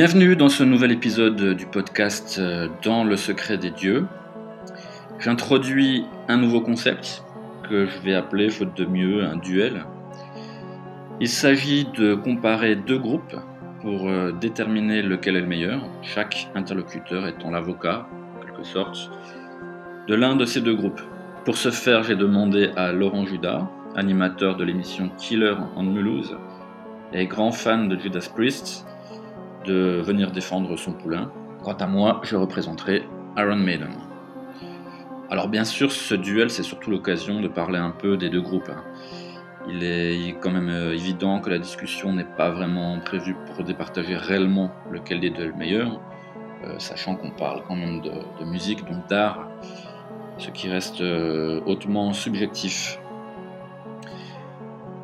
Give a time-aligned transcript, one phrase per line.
[0.00, 4.06] Bienvenue dans ce nouvel épisode du podcast euh, Dans le secret des dieux.
[5.18, 7.24] J'introduis un nouveau concept
[7.68, 9.86] que je vais appeler, faute de mieux, un duel.
[11.18, 13.34] Il s'agit de comparer deux groupes
[13.82, 18.06] pour euh, déterminer lequel est le meilleur, chaque interlocuteur étant l'avocat,
[18.36, 19.10] en quelque sorte,
[20.06, 21.02] de l'un de ces deux groupes.
[21.44, 26.36] Pour ce faire, j'ai demandé à Laurent Judas, animateur de l'émission Killer on Mulhouse
[27.12, 28.86] et grand fan de Judas Priest,
[29.68, 31.30] de venir défendre son poulain.
[31.62, 33.90] Quant à moi, je représenterai Iron Maiden.
[35.30, 38.70] Alors bien sûr, ce duel, c'est surtout l'occasion de parler un peu des deux groupes.
[38.70, 38.82] hein.
[39.68, 44.16] Il est quand même euh, évident que la discussion n'est pas vraiment prévue pour départager
[44.16, 46.00] réellement lequel des deux est le meilleur,
[46.64, 49.46] euh, sachant qu'on parle quand même de, de musique, donc d'art,
[50.38, 52.98] ce qui reste euh, hautement subjectif.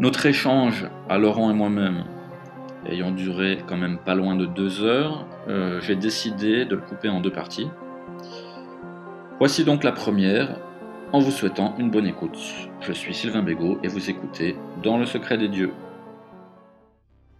[0.00, 2.04] Notre échange à Laurent et moi-même
[2.86, 7.08] ayant duré quand même pas loin de deux heures, euh, j'ai décidé de le couper
[7.08, 7.68] en deux parties.
[9.38, 10.58] Voici donc la première,
[11.12, 12.38] en vous souhaitant une bonne écoute.
[12.80, 15.72] Je suis Sylvain Bégaud et vous écoutez Dans le secret des dieux.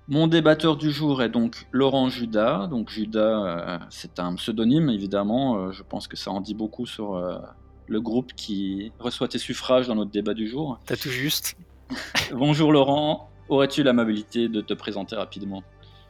[0.06, 2.66] Mon débatteur du jour est donc Laurent Judas.
[2.66, 5.56] Donc Judas, euh, c'est un pseudonyme évidemment.
[5.56, 7.38] Euh, je pense que ça en dit beaucoup sur euh,
[7.86, 10.78] le groupe qui reçoit tes suffrages dans notre débat du jour.
[10.84, 11.56] T'as tout juste.
[12.32, 15.62] Bonjour Laurent, aurais-tu l'amabilité de te présenter rapidement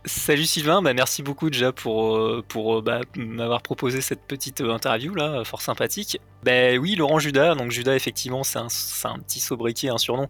[0.07, 4.61] Salut Sylvain, bah merci beaucoup déjà pour, euh, pour euh, bah, m'avoir proposé cette petite
[4.61, 6.21] euh, interview là, fort sympathique.
[6.43, 10.29] Ben oui, Laurent Judas, donc Judas effectivement c'est un, c'est un petit sobriquet, un surnom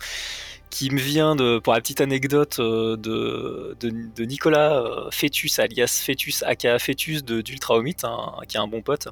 [0.70, 6.78] qui me vient pour la petite anecdote, euh, de, Nicolas euh, Fétus, alias Fétus, aka
[6.78, 9.08] Fétus de d'Ultra Omit, hein, qui est un bon pote.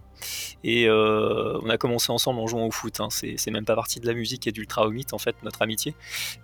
[0.65, 3.09] Et euh, on a commencé ensemble en jouant au foot, hein.
[3.11, 5.95] c'est même pas partie de la musique et d'Ultra Omit en fait, notre amitié.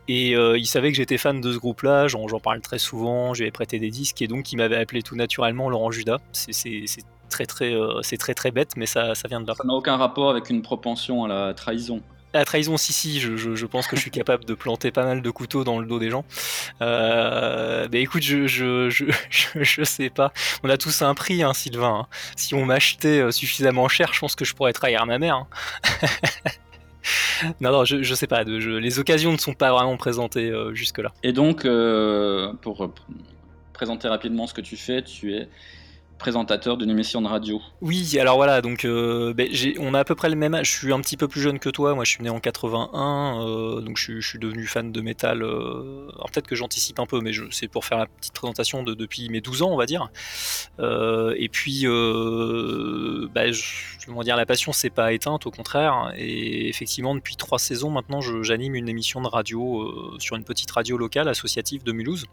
[0.07, 3.79] Et il savait que j'étais fan de ce groupe-là, j'en parle très souvent, ai prêté
[3.79, 6.19] des disques, et donc il m'avait appelé tout naturellement Laurent Judas.
[6.33, 6.87] C'est-
[7.29, 7.45] très
[8.17, 9.55] très très bête, mais ça, ça vient de là.
[9.55, 12.01] Ça n'a aucun rapport avec une propension à la trahison.
[12.35, 15.23] La trahison, si, si, je, je- pense que je suis capable de planter pas mal
[15.23, 16.25] de couteaux dans le dos des gens.
[16.83, 19.07] Euh, écoute, je, je, je,
[19.55, 20.33] je, sais pas.
[20.63, 22.01] On a tous un prix, hein, Sylvain.
[22.03, 22.07] hein.
[22.37, 25.37] Si on m'achetait euh, suffisamment cher, je pense que je pourrais trahir ma mère.
[25.37, 25.47] hein.
[27.61, 28.43] non, non, je, je sais pas.
[28.45, 31.13] les occasions ne sont pas vraiment présentées euh, jusque-là.
[31.23, 32.91] Et donc, euh, pour
[33.73, 35.49] présenter rapidement ce que tu fais, tu es
[36.19, 37.63] présentateur d'une émission de radio.
[37.81, 39.49] Oui, alors voilà, donc euh, ben,
[39.79, 40.71] on a à peu près le même âge.
[40.73, 41.95] Je suis un petit peu plus jeune que toi.
[41.95, 45.43] Moi, je suis né en 81, euh, donc je, suis- devenu fan de métal.
[45.43, 48.95] euh, alors peut-être que j'anticipe un peu, mais c'est pour faire la petite présentation de,
[48.95, 50.11] depuis mes 12 ans, on va dire.
[50.79, 53.65] Et puis, bah, je,
[54.07, 56.13] comment dire, la passion s'est pas éteinte, au contraire.
[56.17, 60.99] Et effectivement, depuis trois saisons maintenant, j'anime une émission de radio sur une petite radio
[60.99, 62.27] locale associative de Mulhouse.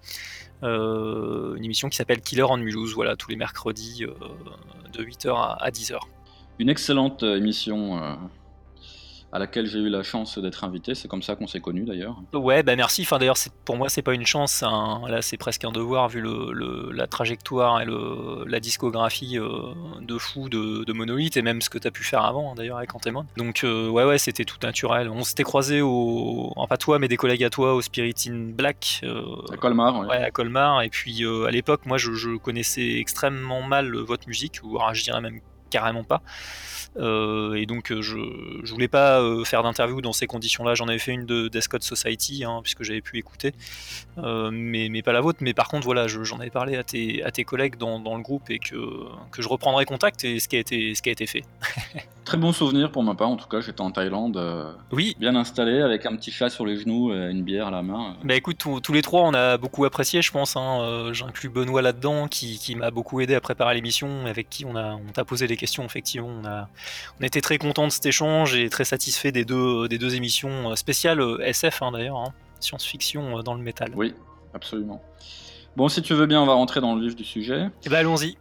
[0.64, 4.14] Euh, une émission qui s'appelle Killer en Mulhouse, voilà, tous les mercredis euh,
[4.94, 6.00] de 8h à, à 10h.
[6.60, 8.18] Une excellente euh, émission
[9.36, 10.96] à laquelle j'ai eu la chance d'être invité.
[10.96, 12.16] C'est comme ça qu'on s'est connus d'ailleurs.
[12.34, 13.02] Ouais, bah merci.
[13.02, 13.36] Enfin, d'ailleurs,
[13.66, 14.64] pour moi, c'est pas une chance.
[14.64, 19.38] un- là, c'est presque un devoir vu le, le- la trajectoire et le, la discographie
[19.38, 22.52] euh, de fou de, de Monolith et même ce que tu as pu faire avant,
[22.52, 23.26] hein, d'ailleurs, avec Antemon.
[23.36, 25.10] Donc, euh, ouais, ouais, c'était tout naturel.
[25.10, 26.54] On s'était croisés au.
[26.56, 29.02] Enfin, pas toi, mais des collègues à toi au Spirit in Black.
[29.04, 29.22] euh,
[29.52, 30.08] À Colmar, ouais.
[30.08, 30.82] Ouais, à Colmar.
[30.84, 35.04] Et puis à l'époque, moi, je, je connaissais extrêmement mal votre musique, ou alors, je
[35.04, 35.42] dirais même
[35.76, 36.22] carrément pas.
[36.98, 38.16] Euh, et donc, euh, je,
[38.64, 40.76] je voulais pas euh, faire d'interview dans ces conditions-là.
[40.76, 43.54] J'en avais fait une de Descott Society, hein, puisque j'avais pu écouter,
[44.18, 45.40] euh, mais, mais pas la vôtre.
[45.42, 48.16] Mais par contre, voilà, je- j'en avais parlé à tes, à tes collègues dans, dans
[48.16, 48.78] le groupe et que,
[49.32, 51.44] que je reprendrai contact et ce qui a été, ce qui a été fait.
[52.24, 53.30] Très bon souvenir pour ma part.
[53.30, 56.66] En tout cas, j'étais en Thaïlande, euh, Oui, bien installé, avec un petit chat sur
[56.66, 58.16] les genoux et une bière à la main.
[58.24, 60.56] Bah écoute, tous- tous les trois, on a beaucoup apprécié, je pense.
[60.56, 61.10] hein.
[61.12, 64.94] J'inclus Benoît là-dedans, qui, qui m'a beaucoup aidé à préparer l'émission, avec qui on a,
[64.96, 65.65] on t'a posé des questions.
[65.86, 66.70] Effectivement, on a,
[67.20, 70.72] on était très content de cet échange et très satisfait des deux, des deux émissions
[70.72, 72.34] euh, spéciales euh, SF hein, d'ailleurs, hein.
[72.60, 73.92] science-fiction euh, dans le métal.
[73.96, 74.14] Oui,
[74.54, 75.02] absolument.
[75.76, 77.70] Bon, si tu veux bien, on va rentrer dans le vif du sujet.
[77.86, 78.38] Et bah allons-y.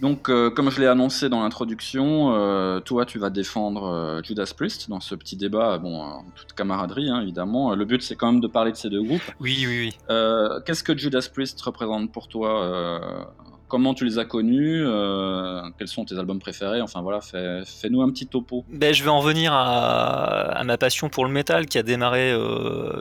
[0.00, 4.52] Donc, euh, comme je l'ai annoncé dans l'introduction, euh, toi, tu vas défendre euh, Judas
[4.56, 7.74] Priest dans ce petit débat, bon, en toute camaraderie, hein, évidemment.
[7.74, 9.22] Le but, c'est quand même de parler de ces deux groupes.
[9.40, 10.16] Oui, oui, oui.
[10.64, 13.00] Qu'est-ce que Judas Priest représente pour toi
[13.68, 14.84] comment tu les as connus,
[15.78, 18.64] quels sont tes albums préférés, enfin voilà, fais, nous un petit topo.
[18.68, 22.34] Ben, je vais en venir à, ma passion pour le métal qui a démarré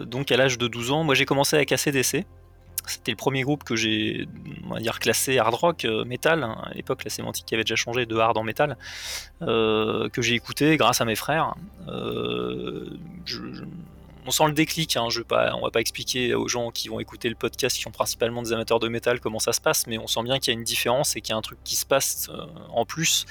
[0.05, 1.03] donc à l'âge de 12 ans.
[1.03, 2.25] Moi j'ai commencé avec ACDC.
[2.87, 4.27] C'était le premier groupe que j'ai,
[4.99, 6.43] classé hard rock, euh, metal.
[6.43, 6.57] Hein.
[6.63, 8.77] À l'époque, la sémantique avait déjà changé de hard en metal,
[9.41, 11.55] euh, que j'ai écouté grâce à mes frères.
[11.89, 12.89] Euh,
[14.27, 14.97] on sent le déclic.
[14.97, 15.07] Hein.
[15.09, 17.91] Je pas, on va pas expliquer aux gens qui vont écouter le podcast, qui sont
[17.91, 20.55] principalement des amateurs de métal, comment ça se passe, mais on sent bien qu'il y
[20.55, 22.29] a une différence et qu'il y a un truc qui se passe
[22.69, 23.25] en plus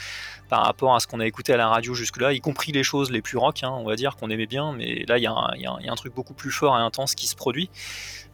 [0.49, 3.11] par rapport à ce qu'on a écouté à la radio jusque-là, y compris les choses
[3.11, 5.93] les plus rock, hein, on va dire, qu'on aimait bien, mais là, il y, a
[5.93, 7.69] un truc beaucoup plus fort et intense qui se produit.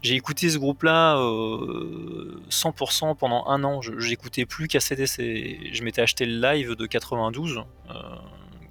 [0.03, 3.81] J'ai écouté ce groupe-là 100% euh, pendant un an.
[3.99, 5.73] J'écoutais plus qu'ACDC.
[5.73, 7.93] Je m'étais acheté le live de 92, euh,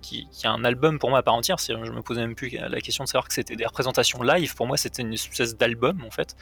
[0.01, 1.57] qui, qui, est un album pour moi à part entière.
[1.57, 4.56] Je me posais même plus la question de savoir que c'était des représentations live.
[4.56, 6.36] Pour moi, c'était une espèce d'album en fait.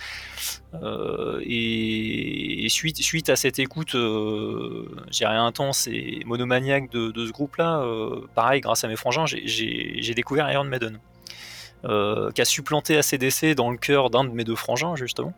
[0.82, 3.96] Euh, et, suite, suite à cette écoute,
[5.12, 7.84] j'ai rien intense et monomaniaque de, ce groupe-là,
[8.36, 11.00] pareil, grâce à mes frangins, j'ai découvert Iron Maiden.
[11.86, 15.34] Euh, qui a supplanté ACDC dans le cœur d'un de mes deux frangins, justement.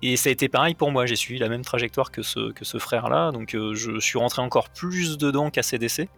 [0.00, 2.64] Et ça a été pareil pour moi, j'ai suivi la même trajectoire que ce, que
[2.64, 6.08] ce frère-là, donc euh, je suis rentré encore plus dedans qu'ACDC.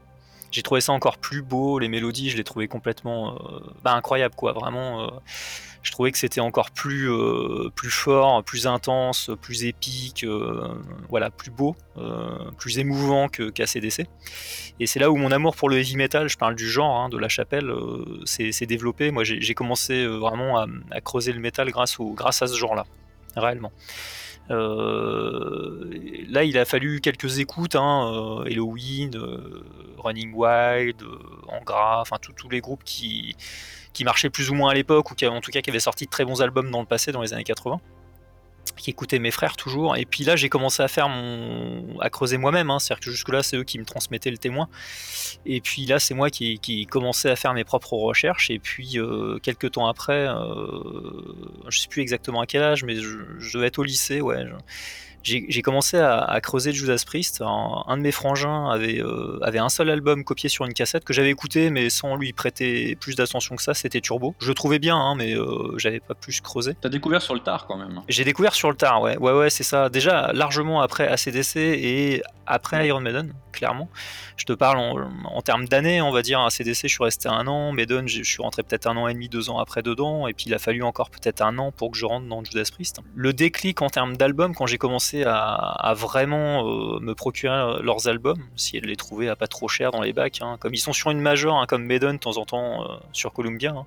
[0.51, 4.35] J'ai trouvé ça encore plus beau, les mélodies, je les trouvais complètement euh, bah, incroyables,
[4.35, 5.11] quoi, vraiment
[5.83, 10.69] je trouvais que c'était encore plus, euh, plus fort, plus intense, plus épique, euh,
[11.09, 14.07] voilà, plus beau, euh, plus émouvant que qu'ACDC.
[14.81, 17.09] Et c'est là où mon amour pour le heavy metal, je parle du genre, hein,
[17.09, 17.73] de la chapelle,
[18.25, 19.11] s'est développé.
[19.11, 22.85] Moi, j'ai commencé vraiment à, creuser le métal grâce, au, grâce à ce genre-là,
[23.37, 23.73] réellement.
[24.49, 29.11] Là, il a fallu quelques écoutes, hein, Halloween,
[29.99, 31.03] Running Wild,
[31.49, 33.37] Angra, enfin tous les groupes qui,
[33.93, 36.11] qui marchait plus ou moins à l'époque, ou en tout cas qui avait sorti de
[36.11, 37.81] très bons albums dans le passé, dans les années 80
[38.81, 39.97] qui écoutaient mes frères toujours.
[39.97, 42.71] Et puis là, j'ai commencé à faire mon, à creuser moi-même.
[42.71, 42.79] Hein.
[42.79, 44.69] C'est-à-dire que jusque-là, c'est eux qui me transmettaient le témoin.
[45.47, 48.51] Et puis là, c'est moi qui, qui commençais à faire mes propres recherches.
[48.51, 50.35] Et puis euh, quelques temps après, euh,
[51.69, 54.45] je sais plus exactement à quel âge, mais je, je devais être au lycée, ouais
[55.23, 57.43] j'ai commencé à, creuser Judas Priest.
[57.43, 61.13] Un, de mes frangins avait, euh, avait un seul album copié sur une cassette que
[61.13, 63.75] j'avais écouté, mais sans lui prêter plus d'attention que ça.
[63.75, 64.35] C'était Turbo.
[64.41, 66.75] Je le trouvais bien, hein, mais euh, j'avais pas plus creusé.
[66.81, 68.03] T'as découvert sur le tard quand même.
[68.09, 69.17] J'ai découvert sur le tard, ouais.
[69.19, 69.89] Ouais, ouais, c'est ça.
[69.89, 73.89] Déjà largement après ACDC et après Iron Maiden, clairement.
[74.37, 76.41] Je te parle en, termes d'années, on va dire.
[76.41, 77.73] ACDC, je suis resté un an.
[77.73, 80.29] Maiden, je suis rentré peut-être un an et demi, deux ans après dedans.
[80.29, 82.69] Et puis il a fallu encore peut-être un an pour que je rentre dans Judas
[82.73, 83.01] Priest.
[83.15, 88.43] Le déclic en termes d'album, quand j'ai commencé à, vraiment euh, me procurer leurs albums,
[88.57, 90.57] si elle les trouvait à pas trop cher dans les bacs, hein.
[90.61, 93.33] comme ils sont sur une majeure, hein, comme Maiden de temps en temps euh, sur
[93.33, 93.87] Columbia, hein,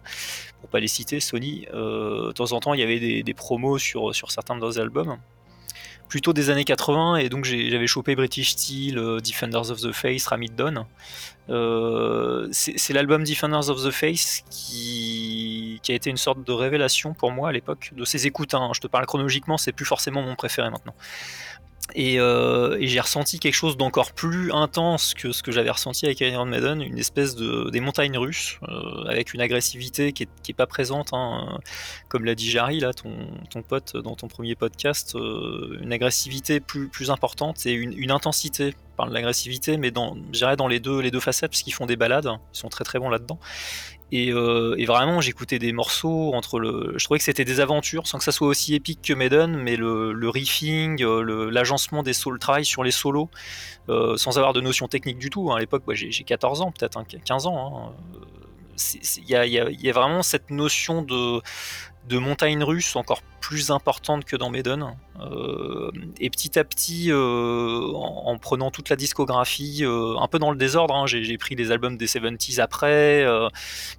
[0.61, 3.77] pour pas les citer, Sony, euh, de temps en temps il y avait des, promos
[3.77, 5.17] sur, sur certains de leurs albums
[6.09, 10.55] plutôt des années 80 et donc j'avais chopé British Steel, Defenders of the Face, Ramid
[10.55, 10.85] Dawn.
[12.51, 15.40] c'est l'album Defenders of the Face qui,
[15.89, 18.53] a été une sorte de révélation pour moi à l'époque de ces écoutes.
[18.53, 18.71] Hein.
[18.73, 20.93] Je te parle chronologiquement, c'est plus forcément mon préféré maintenant.
[21.97, 26.21] Euh, et, j'ai ressenti quelque chose d'encore plus intense que ce que j'avais ressenti avec
[26.21, 30.67] Iron Maiden, une espèce de des montagnes russes euh, avec une agressivité qui est, pas
[30.67, 31.59] présente, hein,
[32.09, 33.11] comme l'a dit Jarry là, ton,
[33.49, 38.11] ton, pote dans ton premier podcast, euh, une agressivité plus, plus importante et une, une
[38.11, 38.73] intensité
[39.07, 40.15] de l'agressivité, mais dans,
[40.57, 42.99] dans les deux, les deux facettes, parce qu'ils font des balades, ils sont très très
[42.99, 43.39] bons là-dedans.
[44.13, 46.93] Euh, et, vraiment, j'écoutais des morceaux entre le.
[46.97, 49.77] Je trouvais que c'était des aventures, sans que ça soit aussi épique que Maiden, mais
[49.77, 53.29] le, riffing, euh, l'agencement des soul try sur les solos,
[53.89, 55.51] euh, sans avoir de notion technique du tout.
[55.51, 55.57] Hein.
[55.57, 57.93] À l'époque, j'ai 14 ans, peut-être 15 hein, ans.
[57.95, 58.19] Hein.
[59.17, 61.41] Il y, a, vraiment cette notion de,
[62.09, 64.95] de montagne russe encore plus importante que dans Maiden.
[65.19, 70.51] Euh, et petit à petit, euh, en, prenant toute la discographie, euh, un peu dans
[70.51, 73.25] le désordre, hein, j'ai pris les albums des 70s après,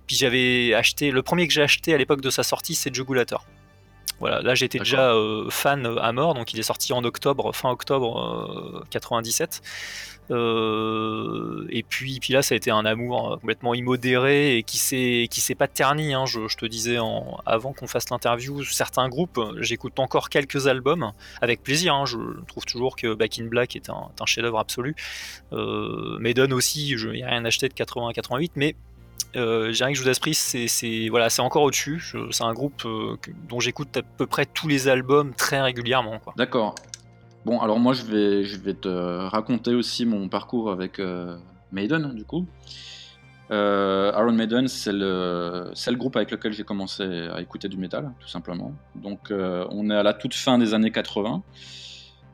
[0.07, 3.47] puis j'avais acheté, le premier que j'ai acheté à l'époque de sa sortie, c'est Jugulator.
[4.21, 5.13] Voilà, là j'étais déjà
[5.51, 9.61] fan à mort, donc il est sorti en octobre, fin octobre 97.
[10.31, 14.79] Euh, et puis, puis là, ça a été un amour euh, complètement immodéré et qui
[14.79, 16.15] s'est s'est pas terni.
[16.15, 16.99] Hein, je, te disais
[17.45, 21.95] avant qu'on fasse l'interview, certains groupes, j'écoute encore quelques albums avec plaisir.
[21.95, 24.95] Hein, je trouve toujours que Back in Black est un, chef-d'œuvre absolu.
[25.53, 28.77] Euh, Maiden aussi, je n'ai rien acheté de 80 à 88, mais
[29.37, 32.03] euh, que Judas Priest, c'est voilà, c'est encore au-dessus.
[32.31, 33.17] C'est un groupe euh,
[33.49, 36.21] dont j'écoute à peu près tous les albums très régulièrement.
[36.37, 36.75] D'accord.
[37.45, 41.37] Bon, alors moi je vais, je vais te raconter aussi mon parcours avec euh,
[41.73, 42.47] Maiden, du coup.
[43.51, 48.13] Euh, Iron Maiden, c'est le, le, groupe avec lequel j'ai commencé à écouter du métal,
[48.21, 48.73] tout simplement.
[48.95, 51.43] Donc euh, on est à la toute fin des années 80.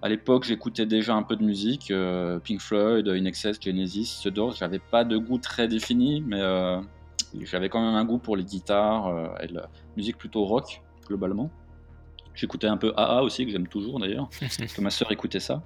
[0.00, 4.29] À l'époque, j'écoutais déjà un peu de musique, euh, Pink Floyd, In Excess, Genesis, The
[4.29, 4.53] Doors.
[4.53, 6.41] J'avais pas de goût très défini, mais
[7.43, 9.12] j'avais quand même un goût pour les guitares
[9.43, 11.50] et la musique plutôt rock, globalement.
[12.38, 15.61] J'écoutais un peu AA aussi, que j'aime toujours d'ailleurs, parce que ma sœur écoutait ça.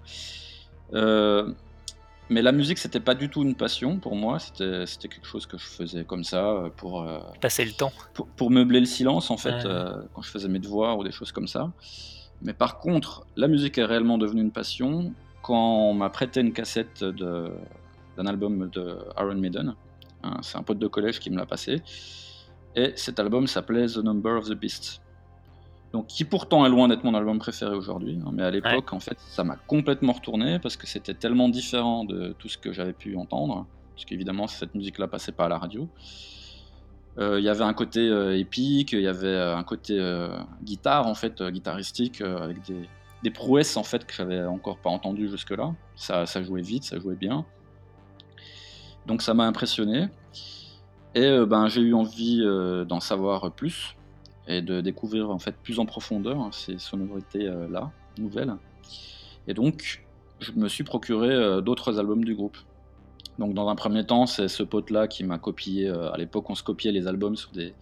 [0.95, 1.53] Euh,
[2.31, 5.59] mais la musique, c'était pas du tout une passion pour moi, c'était quelque chose que
[5.59, 7.93] je faisais comme ça euh, pour, euh, Passer le temps.
[8.15, 9.67] pour, pour meubler le silence en fait, Ouais.
[9.67, 11.71] euh, quand je faisais mes devoirs ou des choses comme ça.
[12.41, 15.13] Mais par contre, la musique est réellement devenue une passion
[15.43, 19.75] quand on m'a prêté une cassette d'un album de Iron Maiden.
[20.23, 21.83] Hein, C'est un pote de collège qui me l'a passé.
[22.77, 25.03] Et cet album s'appelait The Number of the Beast.
[25.93, 29.01] Donc, qui pourtant est loin d'être mon album préféré aujourd'hui, hein, mais à l'époque, en
[29.01, 32.95] fait, ça m'a complètement retourné parce que c'était tellement différent de tout ce que j'avais
[32.95, 33.67] pu entendre.
[33.95, 35.87] Parce qu'évidemment, cette musique-là passait pas à la radio.
[37.19, 40.35] Euh, Il y avait un côté euh, épique, il y avait euh, un côté euh,
[40.63, 42.89] guitare, en fait, guitaristique, avec des,
[43.23, 45.75] des prouesses, en fait, que j'avais encore pas entendues jusque-là.
[45.95, 47.45] Ça, ça jouait vite, ça jouait bien.
[49.07, 50.09] Donc, ça m'a impressionné.
[51.15, 52.43] Et ben, j'ai eu envie
[52.89, 53.95] d'en savoir plus
[54.49, 58.55] et de découvrir en fait plus en profondeur hein, ces sonorités euh, là, nouvelles.
[59.47, 60.05] Et donc,
[60.41, 62.57] je me suis procuré euh, d'autres albums du groupe.
[63.39, 65.87] Donc, dans un premier temps, c'est ce pote-là qui m'a copié.
[65.89, 67.73] euh, à l'époque, on se copiait les albums sur des,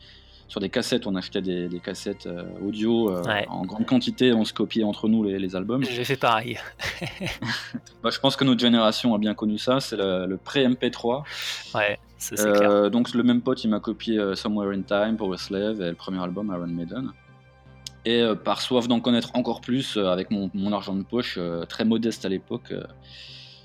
[0.48, 1.06] sur des cassettes.
[1.06, 2.28] On achetait des, des cassettes
[2.64, 3.46] audio Ouais.
[3.48, 4.32] en grande quantité.
[4.32, 5.82] On se copiait entre nous les, les albums.
[5.84, 6.58] J'ai fait pareil.
[8.02, 9.80] Bah, je pense que notre génération a bien connu ça.
[9.80, 11.22] C'est le, le pré-MP3.
[11.74, 11.98] Ouais,
[12.38, 15.88] Euh, donc le même pote, il m'a copié euh, Somewhere in Time, Power Slave et
[15.88, 17.12] le premier album Iron Maiden.
[18.04, 22.24] Et euh, par soif d'en connaître encore plus, avec mon, argent de poche, très modeste
[22.24, 22.74] à l'époque,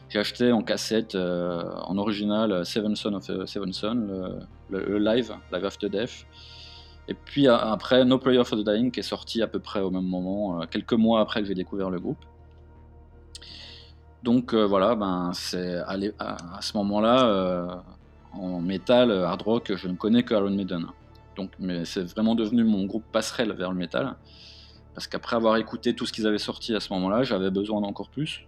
[0.10, 5.66] j'ai acheté en cassette, en original, Seven Son Seven Son, le, le- le live, Live
[5.66, 6.26] After Death.
[7.08, 9.92] Et puis après, No Prayer for the Dying, qui est sorti à peu près au
[9.92, 12.24] même moment, quelques mois après que j'ai découvert le groupe.
[14.24, 17.84] Donc voilà, ben, c'est à, ce moment-là,
[18.40, 20.86] en métal, euh, hard rock, je ne connais que Iron Maiden.
[21.36, 24.16] Donc, mais c'est vraiment devenu mon groupe passerelle vers le métal.
[24.94, 28.10] Parce qu'après avoir écouté tout ce qu'ils avaient sorti à ce moment-là, j'avais besoin d'encore
[28.10, 28.46] plus.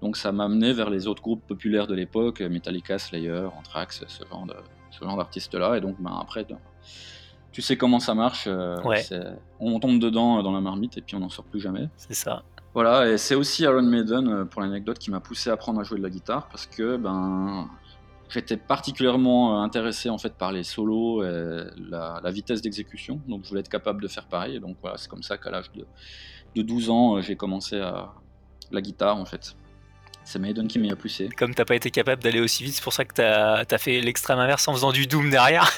[0.00, 4.24] Donc ça m'a amené vers les autres groupes populaires de l'époque, Metallica, Slayer, Anthrax, ce
[4.28, 4.54] genre de,
[4.92, 5.76] ce genre d'artistes-là.
[5.76, 6.58] Et donc ben, après, ben,
[7.52, 8.44] tu sais comment ça marche.
[8.46, 9.02] euh, Ouais.
[9.58, 11.88] On tombe dedans euh, dans la marmite et puis on n'en sort plus jamais.
[11.96, 12.44] C'est ça.
[12.72, 15.98] Voilà, et c'est aussi Iron Maiden, pour l'anecdote, qui m'a poussé à apprendre à jouer
[15.98, 17.68] de la guitare parce que ben,
[18.30, 23.44] j'étais particulièrement euh, intéressé en fait par les solos et la, la vitesse d'exécution, donc
[23.44, 24.56] je voulais être capable de faire pareil.
[24.56, 25.86] Et donc voilà, c'est comme ça qu'à l'âge de,
[26.56, 28.12] de 12 ans, euh, j'ai commencé à
[28.70, 29.56] la guitare en fait.
[30.24, 31.28] C'est Maiden qui m'y a poussé.
[31.36, 34.00] Comme t'as pas été capable d'aller aussi vite, c'est pour ça que t'as as fait
[34.00, 35.68] l'extrême inverse en faisant du Doom derrière.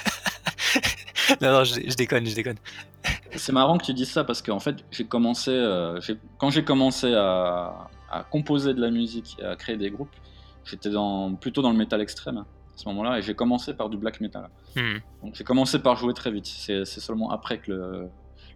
[1.41, 2.59] non, non, je, je déconne, je déconne.
[3.37, 5.99] C'est marrant que tu dises ça parce qu'en fait, j'ai commencé, euh,
[6.39, 10.15] quand j'ai commencé à, à composer de la musique et à créer des groupes,
[10.65, 12.45] j'étais dans, plutôt dans le métal extrême à
[12.77, 14.49] ce moment-là et j'ai commencé par du black metal.
[14.77, 14.99] Hmm.
[15.23, 16.47] Donc j'ai commencé par jouer très vite.
[16.47, 18.09] C'est seulement après que le,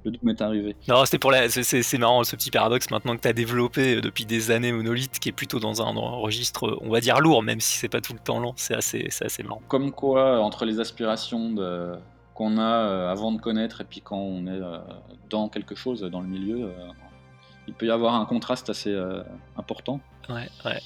[0.04, 0.76] le Doom est arrivé.
[0.88, 1.48] Non, c'était pour la.
[1.48, 5.28] c'est- marrant ce petit paradoxe maintenant que t'as développé euh, depuis des années Monolith, qui
[5.28, 8.18] est plutôt dans un registre, on va dire lourd, même si c'est pas tout le
[8.20, 8.54] temps lent.
[8.56, 9.60] C'est assez, c'est assez marrant.
[9.68, 11.94] Comme quoi, entre les aspirations de-
[12.34, 14.78] qu'on a euh, avant de connaître et puis quand on est euh,
[15.30, 16.70] dans quelque chose, dans le milieu,
[17.66, 18.94] il peut y avoir un contraste assez
[19.56, 20.00] important.
[20.28, 20.80] Ouais, ouais.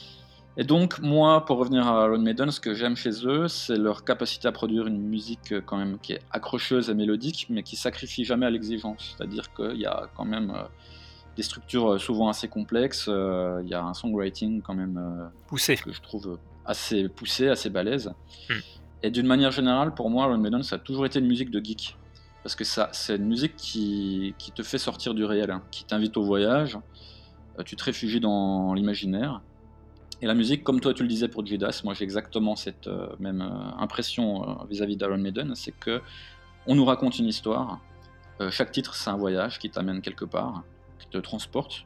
[0.61, 4.05] Et donc, moi, pour revenir à Iron Maiden, ce que j'aime chez eux, c'est leur
[4.05, 7.77] capacité à produire une musique euh, quand même qui est accrocheuse et mélodique, mais qui
[7.77, 9.17] sacrifie jamais à l'exigence.
[9.17, 10.65] C'est-à-dire qu'il y a quand même euh,
[11.35, 15.77] des structures euh, souvent assez complexes, il y a un songwriting quand même Poussé.
[15.77, 18.13] que je trouve assez poussé, assez balèze.
[18.51, 18.59] Hmm.
[19.03, 21.65] Et d'une manière générale, pour moi, Iron Maiden, ça a toujours été une musique de
[21.65, 21.97] geek.
[22.43, 25.85] Parce que ça, c'est une musique qui, qui te fait sortir du réel, hein, qui
[25.85, 26.77] t'invite au voyage,
[27.65, 29.41] tu te réfugies dans l'imaginaire.
[30.23, 33.09] Et la musique, comme toi tu le disais pour Judas, moi j'ai exactement cette euh,
[33.21, 36.01] même euh, impression euh, vis-à-vis d'Iron Maiden, c'est que
[36.67, 37.81] on nous raconte une histoire.
[38.51, 40.63] Chaque titre, c'est un voyage qui t'amène quelque part,
[40.99, 41.85] qui te transporte.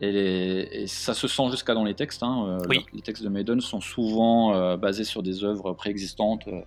[0.00, 2.22] Et, les- et ça se sent jusqu'à dans les textes.
[2.22, 2.86] hein, euh, Oui.
[2.92, 6.60] Les textes de Maiden sont souvent euh, basés sur des œuvres préexistantes euh,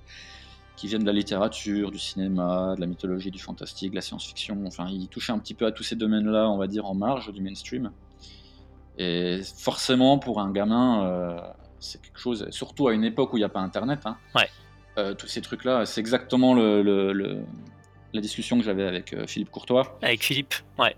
[0.75, 4.61] qui viennent de la littérature, du cinéma, de la mythologie, du fantastique, de la science-fiction.
[4.67, 7.31] Enfin, ils touchent un petit peu à tous ces domaines-là, on va dire, en marge
[7.31, 7.91] du mainstream.
[8.97, 11.39] Et forcément, pour un gamin, euh,
[11.79, 13.99] c'est quelque chose, surtout à une époque où il n'y a pas Internet.
[14.05, 14.49] hein, Ouais.
[14.97, 17.43] euh, tous ces trucs-là, c'est exactement le, le- le-
[18.15, 19.97] la discussion que j'avais avec euh, Philippe Courtois.
[20.03, 20.95] Avec Philippe, ouais.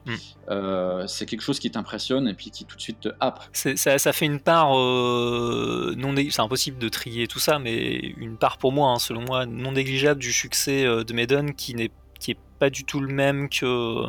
[0.50, 3.40] Euh, c'est quelque chose qui t'impressionne et puis qui tout de suite te happe.
[3.54, 8.58] Ça, ça fait une part non c'est impossible de trier tout ça mais une part
[8.58, 12.38] pour moi hein, selon moi non négligeable du succès de Maiden qui n'est qui est
[12.60, 14.04] pas du tout le même que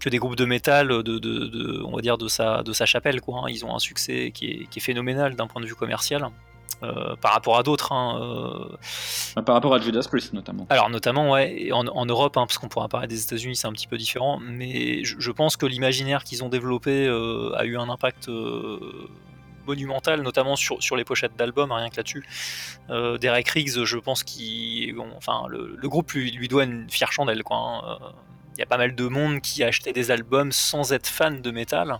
[0.00, 2.86] que des groupes de métal de, de, de, on va dire de sa, de sa
[2.86, 3.20] chapelle.
[3.20, 3.46] Quoi, hein.
[3.48, 6.28] Ils ont un succès qui est, qui est phénoménal d'un point de vue commercial.
[6.82, 7.92] Euh, par rapport à d'autres.
[7.92, 9.40] Hein, euh...
[9.42, 10.66] Par rapport à Judas Priest notamment.
[10.68, 13.72] Alors notamment, ouais, en, en Europe, hein, parce qu'on pourra parler des États-Unis, c'est un
[13.72, 17.78] petit peu différent, mais je, je pense que l'imaginaire qu'ils ont développé euh, a eu
[17.78, 18.28] un impact
[19.66, 22.24] monumental, notamment sur, sur les pochettes d'albums, rien que là-dessus.
[22.90, 26.88] Euh, Derek Riggs, je pense qu'il, bon, enfin, le, le, groupe lui, lui, doit une
[26.90, 27.56] fière chandelle, quoi.
[27.56, 27.98] Hein.
[28.56, 31.42] Il y a pas mal de monde qui a acheté des albums sans être fan
[31.42, 31.98] de métal.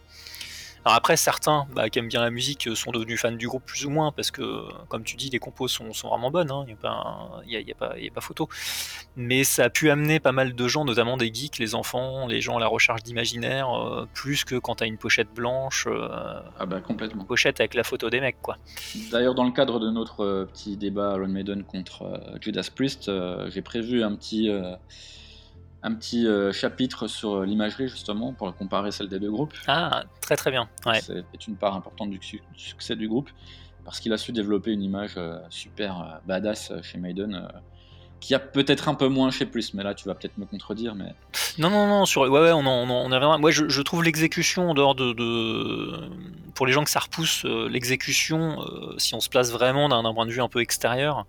[0.86, 3.86] Alors après, certains bah, qui aiment bien la musique sont devenus fans du groupe plus
[3.86, 7.42] ou moins, parce que, comme tu dis, les compos sont, sont vraiment bonnes, il hein,
[7.44, 8.48] n'y a, y a, pas photo.
[9.16, 12.40] Mais ça a pu amener pas mal de gens, notamment des geeks, les enfants, les
[12.40, 15.88] gens à la recherche d'imaginaire, euh, plus que quand tu as une pochette blanche.
[15.88, 17.22] Euh, ah bah complètement.
[17.22, 18.56] Une pochette avec la photo des mecs, quoi.
[19.10, 23.10] D'ailleurs, dans le cadre de notre euh, petit débat Iron Maiden contre euh, Judas Priest,
[23.48, 24.48] j'ai prévu un petit
[25.86, 29.54] un petit euh, chapitre sur l'imagerie justement pour comparer celle des deux groupes.
[29.68, 30.68] Ah, très très bien.
[30.84, 31.00] Ouais.
[31.00, 32.18] C'est une part importante du
[32.56, 33.30] succès du groupe
[33.84, 37.48] parce qu'il a su développer une image euh, super euh, badass chez Maiden
[38.20, 40.94] qui a peut-être un peu moins chez Plus, mais là tu vas peut-être me contredire.
[40.94, 41.14] Mais...
[41.58, 42.22] Non, non, non, sur...
[42.22, 45.92] ouais, ouais, on, en, on, on Moi je, je trouve l'exécution en dehors de, de,
[46.54, 50.14] Pour les gens que ça repousse, euh, l'exécution, euh, si on se place vraiment d'un
[50.14, 51.26] point de vue un peu extérieur,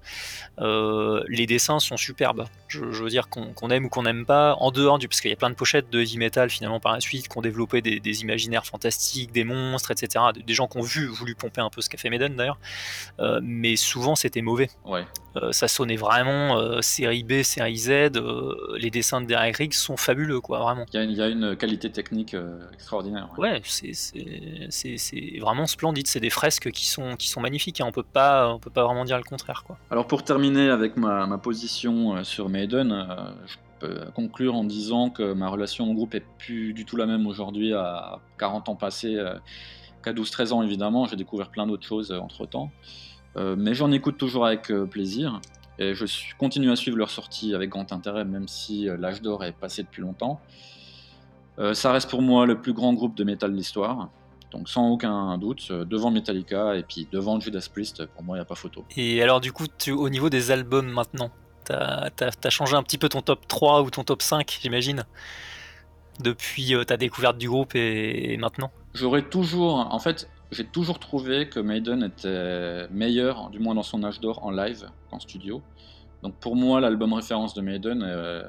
[0.60, 2.46] euh, les dessins sont superbes.
[2.68, 5.08] Je, je veux dire qu'on qu aime ou qu'on n'aime pas, en dehors du.
[5.08, 7.38] Parce qu'il y a plein de pochettes de heavy metal finalement par la suite qui
[7.38, 10.26] ont développé des, des imaginaires fantastiques, des monstres, etc.
[10.46, 12.60] Des gens qui ont vu, voulu pomper un peu ce qu'a fait Maiden d'ailleurs.
[13.42, 14.70] Mais souvent c'était mauvais.
[14.86, 15.06] Ouais.
[15.52, 17.90] Ça sonnait vraiment euh, série B, série Z.
[17.90, 20.86] Euh, les dessins de Derek Riggs sont fabuleux, quoi, vraiment.
[20.94, 22.36] Il y a une, il y a une qualité technique
[22.74, 23.30] extraordinaire.
[23.38, 23.62] Ouais, ouais
[24.70, 26.08] c'est vraiment splendide.
[26.08, 27.82] C'est des fresques qui sont, qui sont magnifiques.
[27.82, 27.86] Hein.
[27.88, 29.78] On peut pas, on peut pas vraiment dire le contraire, quoi.
[29.92, 33.06] Alors pour terminer avec ma, ma position sur Maiden,
[33.46, 37.06] je peux conclure en disant que ma relation au groupe est plus du tout la
[37.06, 39.18] même aujourd'hui à 40 ans passés
[40.04, 41.06] qu'à 12-13 ans évidemment.
[41.06, 42.72] J'ai découvert plein d'autres choses entre temps.
[43.38, 45.40] Euh, mais j'en écoute toujours avec euh, plaisir.
[45.80, 46.06] Et je
[46.38, 49.84] continue à suivre leurs sorties avec grand intérêt, même si euh, l'âge d'or est passé
[49.84, 50.42] depuis longtemps.
[51.74, 54.10] ça reste pour moi le plus grand groupe de métal de l'histoire.
[54.52, 58.44] Donc sans aucun doute, devant Metallica et puis devant Judas Priest, pour moi il n'y
[58.44, 58.86] a pas photo.
[58.96, 61.32] Et alors du coup, tu, au niveau des albums maintenant,
[61.66, 62.10] t'as
[62.44, 65.06] as, changé un petit peu ton top 3 ou ton top 5, j'imagine
[66.20, 68.72] Depuis ta découverte du groupe et, et maintenant?
[68.94, 69.94] J'aurais toujours...
[69.94, 74.44] En fait, j'ai toujours trouvé que Maiden était meilleur, du moins dans son âge d'or,
[74.44, 75.62] en live qu'en studio.
[76.24, 78.44] Donc pour moi, l'album référence de Maiden, euh,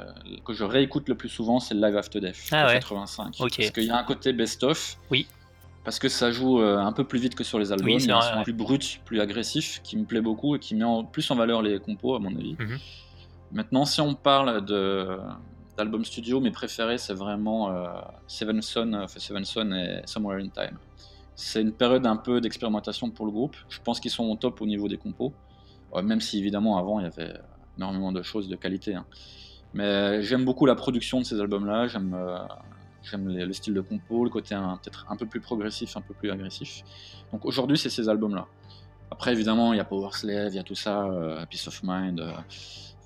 [0.45, 2.75] que je réécoute le plus souvent, c'est Live After Death, ah ouais.
[2.75, 3.35] 85.
[3.39, 3.63] Okay.
[3.63, 4.97] Parce qu'il y a un côté best-of.
[5.11, 5.27] Oui.
[5.85, 8.01] Parce que ça joue euh, un peu plus vite que sur les albums, oui, ils
[8.01, 8.43] sont ouais.
[8.43, 11.63] plus bruts, plus agressifs, qui me plaît beaucoup et qui met en, plus en valeur
[11.63, 12.55] les compos, à mon avis.
[12.55, 12.79] Mm -hmm.
[13.53, 15.19] Maintenant, si on parle de
[15.77, 17.87] d'albums studio, mes préférés, c'est vraiment euh,
[18.27, 20.77] Seven Son, Seven Son et Somewhere in Time.
[21.41, 23.55] C'est une période un peu d'expérimentation pour le groupe.
[23.69, 25.33] Je pense qu'ils sont au top au niveau des compos.
[25.95, 27.33] Euh, même si évidemment avant il y avait
[27.77, 28.97] énormément de choses de qualité.
[28.97, 29.07] Hein.
[29.73, 31.87] Mais j'aime beaucoup la production de ces albums-là.
[31.87, 32.45] J'aime euh,
[33.13, 36.83] le style de compo, le côté peut-être un peu plus progressif, un peu plus agressif.
[37.31, 38.49] Donc aujourd'hui c'est ces albums-là.
[39.13, 41.81] Après évidemment il y a Power Slave, il y a tout ça, euh, Peace of
[41.85, 42.21] Mind.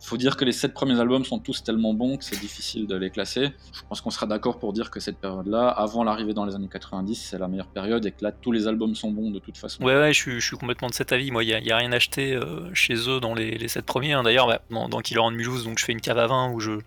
[0.02, 2.96] Faut dire que les sept premiers albums sont tous tellement bons que c'est difficile de
[2.96, 3.50] les classer.
[3.72, 6.68] Je pense qu'on sera d'accord pour dire que cette période-là, avant l'arrivée dans les années
[6.70, 9.56] 90, c'est la meilleure période et que là, tous les albums sont bons de toute
[9.56, 9.82] façon.
[9.84, 11.30] Ouais, ouais, je suis, complètement de cet avis.
[11.30, 14.12] Moi, il n'y a, rien acheté euh, chez eux dans les, sept premiers.
[14.12, 14.22] Hein.
[14.22, 16.60] D'ailleurs, bah, dans, dans Killer and Mulhouse, donc je fais une cave à vin où
[16.60, 16.80] je,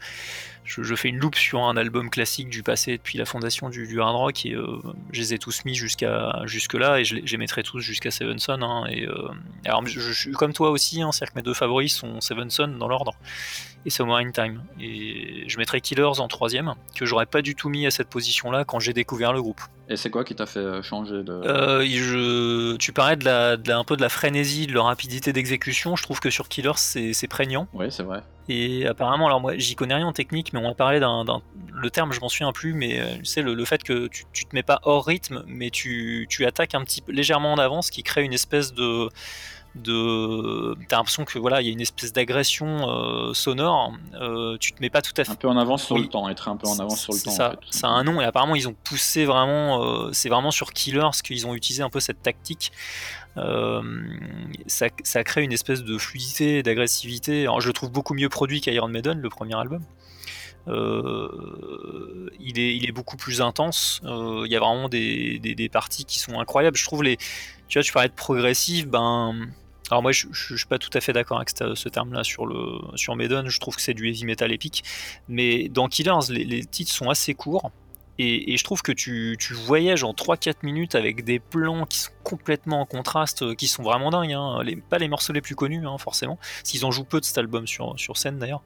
[0.65, 4.15] je, fais une loupe sur un album classique du passé depuis la fondation du, hard
[4.15, 7.61] rock et euh, je les ai tous mis jusqu'à jusque là et je, les mettrai
[7.61, 8.61] tous jusqu'à Seven Son.
[8.63, 9.29] Hein, euh,
[9.63, 12.67] alors, je, suis comme toi aussi, hein, c'est-à-dire que mes deux favoris sont Seven Son
[12.79, 13.13] dans l'ordre
[13.85, 14.63] et Somewhere in Time.
[14.79, 18.65] Et je mettrais Killers en troisième, que j'aurais pas du tout mis à cette position-là
[18.65, 19.61] quand j'ai découvert le groupe.
[19.87, 21.31] Et c'est quoi qui t'a fait changer de...
[21.31, 22.75] Euh, je...
[22.77, 25.95] Tu parlais de la, de la, un peu de la frénésie, de leur rapidité d'exécution.
[25.95, 27.67] Je trouve que sur Killers, c'est prégnant.
[27.73, 28.23] Oui, c'est vrai.
[28.49, 31.23] Et apparemment, alors moi, j'y connais rien en technique, mais on m'a parlé d'un...
[31.73, 34.45] Le terme, je m'en souviens plus, mais tu sais, le, le fait que tu, tu,
[34.45, 37.89] te mets pas hors rythme, mais tu, tu attaques un petit peu légèrement en avance,
[37.89, 39.09] qui crée une espèce de
[39.75, 44.71] de t'as l'impression que voilà il y a une espèce d'agression euh, sonore euh, tu
[44.71, 46.03] te mets pas tout à fait un peu en avance sur oui.
[46.03, 47.57] le temps être un peu en avance sur le temps ça en fait.
[47.71, 51.09] ça a un nom et apparemment ils ont poussé vraiment euh, c'est vraiment sur Killers
[51.23, 52.71] qu'ils ont utilisé un peu cette tactique
[53.37, 53.81] euh,
[54.65, 58.61] ça, ça crée une espèce de fluidité d'agressivité alors je le trouve beaucoup mieux produit
[58.61, 59.81] qu'Iron Maiden le premier album
[60.67, 64.01] euh, il, est, il est beaucoup plus intense.
[64.03, 66.75] Euh, il y a vraiment des, des, des, parties qui sont incroyables.
[66.75, 67.17] Je trouve les.
[67.67, 69.35] Tu vois, tu parlais de progressif, ben.
[69.91, 72.79] Alors moi, je, je, suis pas tout à fait d'accord avec ce, terme-là sur le
[72.95, 73.49] sur Maiden.
[73.49, 74.83] Je trouve que c'est du heavy metal épique.
[75.27, 77.71] Mais dans Killers, les titres sont assez courts.
[78.17, 82.81] Et, je trouve que tu, voyages en 3-4 minutes avec des plans qui sont complètement
[82.81, 84.33] en contraste, euh, qui sont vraiment dingues.
[84.33, 84.63] Hein.
[84.89, 86.39] pas les morceaux les plus connus, hein, forcément.
[86.63, 88.63] S'ils en jouent peu de cet album sur, scène d'ailleurs.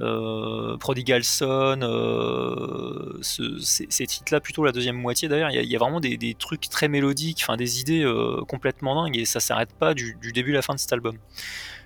[0.00, 6.00] Euh, Prodigal Son, euh, ces, titres-là, plutôt la deuxième moitié d'ailleurs, il y, a vraiment
[6.00, 8.04] des, trucs très mélodiques, enfin des idées
[8.48, 11.18] complètement dingues et ça s'arrête pas du, du début à la fin de cet album.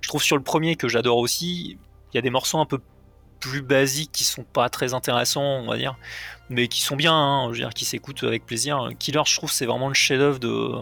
[0.00, 1.78] Je trouve sur le premier que j'adore aussi,
[2.12, 2.80] il y a des morceaux un peu
[3.40, 5.96] plus basiques qui sont pas très intéressants, on va dire,
[6.50, 8.90] mais qui sont bien, hein, je veux dire, qui s'écoutent avec plaisir.
[8.98, 10.72] Killer, je trouve, c'est vraiment le chef-d'œuvre de,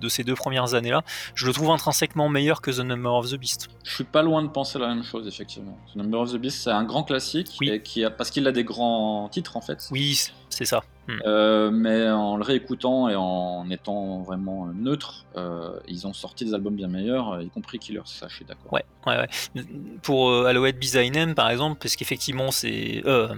[0.00, 1.02] de ces deux premières années-là.
[1.34, 3.68] Je le trouve intrinsèquement meilleur que The Number of the Beast.
[3.84, 5.78] Je suis pas loin de penser la même chose, effectivement.
[5.92, 8.64] The Number of the Beast, c'est un grand classique, qui a, parce qu'il a des
[8.64, 9.88] grands titres, en fait.
[9.90, 10.82] Oui, c'est ça.
[11.08, 11.18] Hmm.
[11.26, 16.54] Euh, mais en le réécoutant et en étant vraiment neutre, euh, ils ont sorti des
[16.54, 18.72] albums bien meilleurs, y compris Killer, ça je suis d'accord.
[18.72, 19.64] Ouais, ouais, ouais.
[20.02, 23.34] Pour euh, Alouette Bizainem par exemple, parce qu'effectivement c'est euh,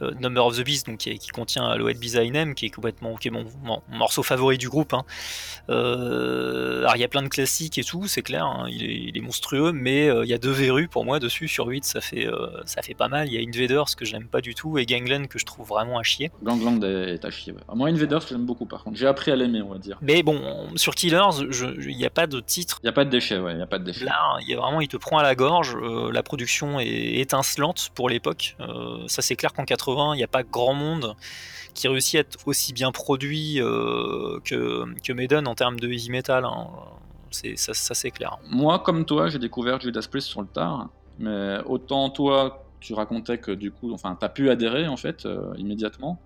[0.00, 3.44] Number of the Beast, donc, qui, contient Alouette Bizainem, qui est complètement qui est mon,
[3.90, 4.94] morceau favori du groupe.
[4.94, 5.04] Hein.
[5.68, 9.20] Euh, alors il y a plein de classiques et tout, c'est clair, hein, il, est,
[9.20, 12.28] monstrueux, mais euh, il y a deux verrues pour moi dessus, sur 8 ça fait,
[12.64, 13.28] ça fait pas mal.
[13.28, 15.98] Il y a Invaders que j'aime pas du tout et Gangland que je trouve vraiment
[15.98, 16.30] à chier.
[16.42, 17.60] Gangland est à chier, ouais.
[17.74, 19.98] Moi Invaders j'aime beaucoup par contre, j'ai appris à l'aimer on va dire.
[20.02, 20.40] Mais bon,
[20.76, 21.42] sur Killers,
[21.80, 22.78] il n'y a pas de titre.
[22.82, 24.04] Il n'y a pas de déchets, ouais, il a pas de déchets.
[24.04, 27.90] Là, il y a vraiment, il te prend à la gorge, la production est étincelante
[27.94, 28.56] pour l'époque,
[29.06, 31.14] ça c'est clair qu'en 80 il n'y a pas grand monde
[31.74, 36.10] qui réussit à être aussi bien produit euh, que, que Maiden en termes de heavy
[36.10, 36.44] metal.
[36.44, 36.68] Hein.
[37.30, 38.38] C'est, ça, c'est clair.
[38.48, 43.38] Moi, comme toi, j'ai découvert Judas Priest sur le tard, mais autant toi, tu racontais
[43.38, 46.20] que du coup, enfin, t'as pu adhérer en fait euh, immédiatement.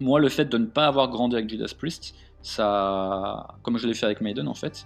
[0.00, 3.94] Moi, le fait de ne pas avoir grandi avec Judas Priest, ça, comme je l'ai
[3.94, 4.84] fait avec Maiden en fait,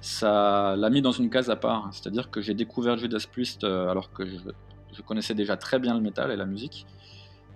[0.00, 1.88] ça l'a mis dans une case à part.
[1.92, 4.36] C'est-à-dire que j'ai découvert Judas Priest euh, alors que je,
[4.92, 6.86] je, connaissais déjà très bien le métal et la musique.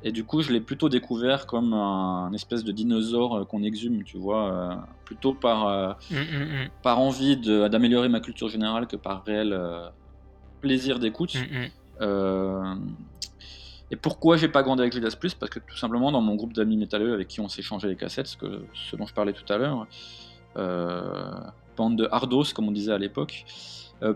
[0.05, 4.05] Et du coup, je l'ai plutôt découvert comme un, espèce de dinosaure euh, qu'on exhume,
[4.05, 6.69] tu vois, euh, plutôt par, euh, mm, mm, mm.
[6.83, 9.59] par envie d'améliorer ma culture générale que par réel
[10.61, 11.37] plaisir d'écoute.
[13.91, 16.53] et pourquoi j'ai pas grandi avec Judas Plus Parce que tout simplement, dans mon groupe
[16.53, 19.33] d'amis métalleux avec qui on s'est changé les cassettes, ce, que, ce dont je parlais
[19.33, 19.87] tout à l'heure,
[21.77, 23.45] bande de hardos, comme on disait à l'époque,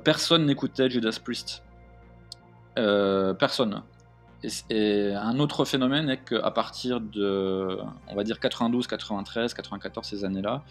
[0.05, 1.65] personne n'écoutait Judas Priest.
[2.77, 3.83] personne.
[4.71, 7.79] Et, un autre phénomène est qu'à partir de,
[8.09, 10.65] on va dire 92, 93, 94, ces années-là,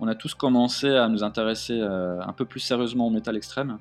[0.00, 3.78] on a tous commencé à nous intéresser euh, un peu plus sérieusement au métal extrême.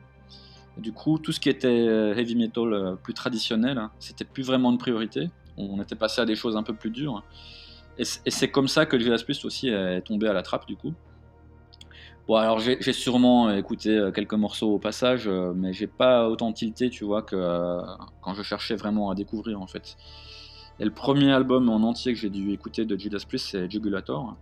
[0.77, 4.43] du coup, tout ce qui était euh, heavy metal euh, plus traditionnel, hein, c'était plus
[4.43, 5.29] vraiment une priorité.
[5.57, 7.23] On était passé à des choses un peu plus dures.
[7.97, 10.93] Et c'est comme ça que Judas Priest aussi est tombé à la trappe du coup.
[12.27, 16.51] Bon, alors j'ai sûrement écouté euh, quelques morceaux au passage, euh, mais j'ai pas autant
[16.53, 17.81] tilté, tu vois, que euh,
[18.21, 19.95] quand je cherchais vraiment à découvrir en fait.
[20.79, 24.35] Et le premier album en entier que j'ai dû écouter de Judas Priest, c'est Jugulator.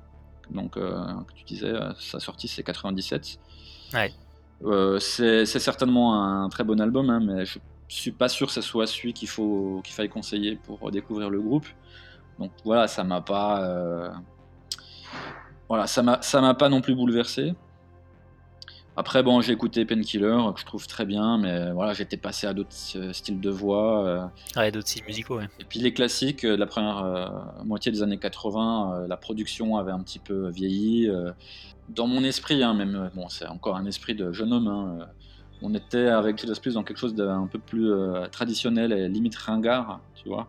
[0.50, 3.40] Donc, que tu disais, sa sortie c'est 97.
[3.94, 5.00] Ouais.
[5.00, 8.88] c'est certainement un très bon album, hein, mais je suis pas sûr que ce soit
[8.88, 11.68] celui qu'il faut qu'il faille conseiller pour découvrir le groupe.
[12.40, 14.12] Donc voilà, ça m'a pas,
[15.70, 17.54] voilà, ça m'a ça m'a pas non plus bouleversé.
[18.96, 22.54] Après, bon, j'ai écouté Painkiller, que je trouve très bien, mais voilà, j'étais passé à
[22.54, 24.06] d'autres euh, styles de voix.
[24.06, 24.26] Euh.
[24.56, 25.48] Ouais, d'autres styles musicaux, ouais.
[25.60, 29.92] Et puis les classiques euh, de la première moitié des années 80, la production avait
[29.92, 31.10] un petit peu vieilli.
[31.90, 35.08] dans mon esprit, hein, même, bon, c'est encore un esprit de jeune homme, hein,
[35.64, 37.92] on était avec Judas Plus dans quelque chose d'un peu plus
[38.32, 40.48] traditionnel et limite ringard, tu vois.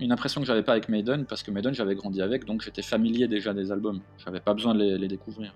[0.00, 2.82] Une impression que j'avais pas avec Maiden, parce que Maiden, j'avais grandi avec, donc j'étais
[2.82, 4.00] familier déjà des albums.
[4.24, 5.54] J'avais pas besoin de les découvrir.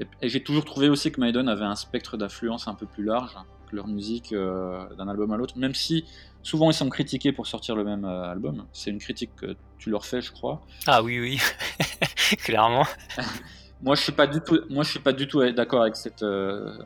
[0.00, 3.36] Et, j'ai toujours trouvé aussi que Maiden avait un spectre d'influence un peu plus large
[3.68, 6.04] que leur musique euh, d'un album à l'autre, même si
[6.42, 8.66] souvent ils sont critiqués pour sortir le même euh, album.
[8.72, 10.62] C'est une critique que tu leur fais, je crois.
[10.86, 11.40] Ah oui, oui,
[12.44, 12.86] clairement.
[13.82, 16.22] moi, je suis pas du tout, moi, je suis pas du tout d'accord avec cette,
[16.22, 16.78] euh,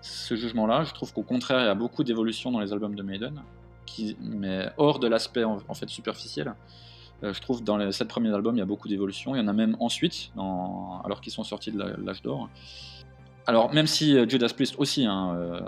[0.00, 0.84] ce jugement-là.
[0.84, 3.42] Je trouve qu'au contraire, il y a beaucoup d'évolution dans les albums de Maiden,
[3.86, 6.54] qui, mais hors de l'aspect en, fait superficiel.
[7.24, 9.34] Euh, je trouve dans les sept premiers albums, il y a beaucoup d'évolution.
[9.34, 12.48] Il y en a même ensuite, alors qu'ils sont sortis de l'âge d'or.
[13.46, 15.60] Alors, même si euh, Judas Priest aussi, hein, euh,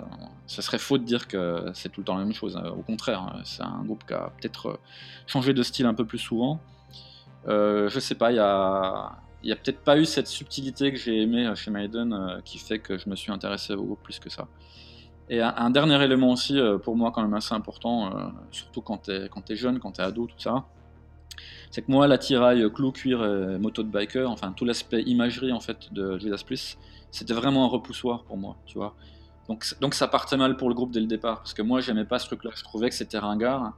[0.45, 2.55] ça serait faux de dire que c'est tout le temps la même chose.
[2.55, 2.69] Hein.
[2.77, 4.79] Au contraire, hein, c'est un groupe qui a peut-être
[5.25, 6.59] changé de style un peu plus souvent.
[7.47, 8.39] je sais pas, il y
[9.51, 13.09] a peut-être pas eu cette subtilité que j'ai aimée chez Maiden qui fait que je
[13.09, 14.47] me suis intéressé au groupe plus que ça.
[15.29, 19.55] Et un, dernier élément aussi, pour moi, quand même assez important, surtout quand t'es es
[19.55, 20.65] jeune, quand t'es ado, tout ça,
[21.69, 25.59] c'est que moi, l'attirail clou, cuir, et moto de biker, enfin tout l'aspect imagerie en
[25.59, 26.77] fait de Judas Priest,
[27.11, 28.95] c'était vraiment un repoussoir pour moi, tu vois.
[29.47, 32.05] Donc, donc ça partait mal pour le groupe dès le départ, parce que moi, j'aimais
[32.05, 32.51] pas ce truc-là.
[32.55, 33.73] Je trouvais que c'était ringard.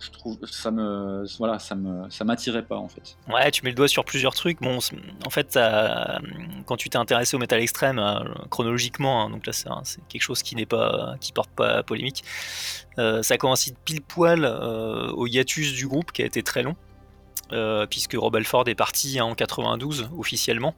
[0.00, 3.16] Je trouve ça me voilà ça me ça m'attirait pas en fait.
[3.28, 4.60] Ouais, tu mets le doigt sur plusieurs trucs.
[4.60, 4.78] Bon,
[5.26, 5.58] en fait,
[6.66, 9.68] quand tu t'es intéressé au métal extrême euh, chronologiquement, hein, donc là c'est
[10.08, 12.24] quelque chose qui n'est pas qui porte pas polémique.
[12.98, 16.76] Euh, ça coïncide pile poil euh, au hiatus du groupe qui a été très long.
[17.52, 20.74] Euh, puisque Rob Alford est parti hein, en 92 officiellement.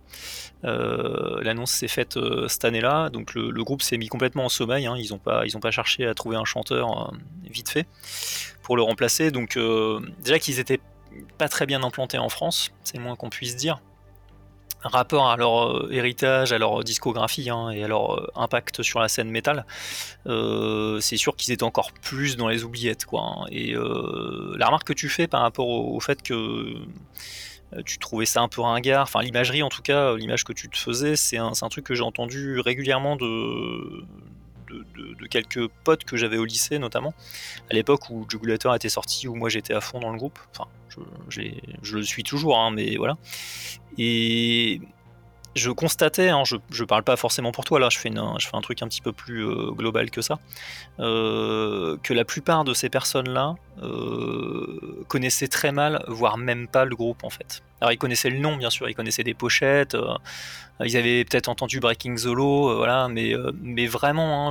[0.65, 4.87] Euh, l'annonce s'est faite euh, cette année-là, donc le, groupe s'est mis complètement en sommeil.
[4.87, 4.95] Hein.
[4.97, 7.13] ils n'ont pas, pas cherché à trouver un chanteur
[7.51, 7.87] vite fait
[8.63, 9.31] pour le remplacer.
[9.31, 9.59] Donc
[10.23, 10.81] déjà qu'ils étaient
[11.39, 13.81] pas très bien implantés en France, c'est le moins qu'on puisse dire
[14.85, 19.01] rapport à leur euh, héritage, à leur discographie hein, et à leur euh, impact sur
[19.01, 19.65] la scène métal,
[20.27, 23.05] euh, c'est sûr qu'ils étaient encore plus dans les oubliettes.
[23.05, 23.47] Quoi, hein.
[23.51, 26.75] Et la remarque que tu fais par rapport au, fait que
[27.85, 30.77] tu trouvais ça un peu ringard, enfin l'imagerie en tout cas, l'image que tu te
[30.77, 34.05] faisais, c'est un, truc que j'ai entendu régulièrement de,
[35.31, 37.15] quelques potes que j'avais au lycée notamment,
[37.71, 40.39] à l'époque où Jugulator était sorti, où moi j'étais à fond dans le groupe,
[41.29, 43.17] je, le suis toujours, hein, mais voilà.
[43.99, 44.81] Et
[45.57, 48.57] je constatais, hein, je, je parle pas forcément pour toi là, je fais, je fais
[48.57, 50.39] un truc un petit peu plus euh, global que ça,
[51.01, 56.95] euh, que la plupart de ces personnes-là euh, connaissaient très mal, voire même pas le
[56.95, 57.63] groupe en fait.
[57.81, 59.97] Alors ils connaissaient le nom bien sûr, ils connaissaient des pochettes,
[60.85, 64.51] ils avaient peut-être entendu Breaking Law, voilà, mais, mais vraiment, hein,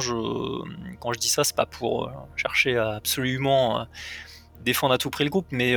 [0.99, 3.87] quand je dis ça, c'est pas pour chercher absolument
[4.63, 5.75] défendre à tout prix le groupe, mais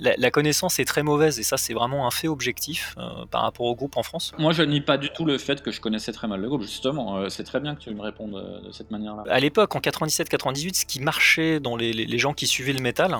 [0.00, 3.66] la, connaissance est très mauvaise et ça c'est vraiment un fait objectif euh, par rapport
[3.66, 4.32] au groupe en France.
[4.38, 6.62] Moi je nie pas du tout le fait que je connaissais très mal le groupe,
[6.62, 9.24] justement, euh, c'est très bien que tu me répondes euh, de cette manière-là.
[9.28, 13.16] À l'époque, en 97-98, ce qui marchait dans les, gens qui suivaient le métal,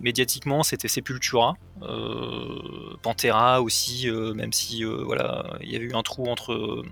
[0.00, 1.56] médiatiquement c'était Sepultura,
[3.02, 6.84] Pantera aussi, même si voilà, il y avait eu un trou entre...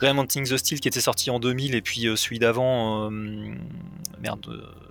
[0.00, 3.10] Remonting the Steel qui était sorti en 2000 et puis celui d'avant,
[4.20, 4.46] merde,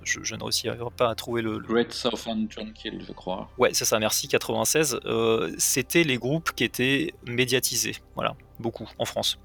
[0.07, 1.59] je, ne réussirai pas à trouver le.
[1.59, 3.49] Great Southern Tranquil, je crois.
[3.57, 4.99] Ouais, c'est ça, merci, 96.
[5.05, 9.39] Euh, c'était les groupes qui étaient médiatisés, voilà, beaucoup en France.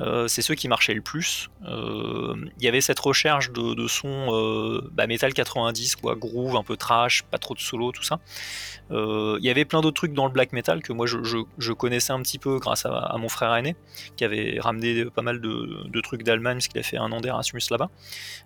[0.00, 1.48] Euh, c'est ceux qui marchaient le plus.
[1.66, 6.62] Euh, il y avait cette recherche de, de son bah, metal 90, quoi, groove, un
[6.62, 8.20] peu trash, pas trop de solo, tout ça.
[8.90, 12.22] Il y avait plein d'autres trucs dans le black metal que moi je, connaissais un
[12.22, 13.76] petit peu grâce à, mon frère aîné,
[14.16, 17.62] qui avait ramené pas mal de, trucs d'Allemagne, parce qu'il a fait un an d'Erasmus
[17.70, 17.90] là-bas.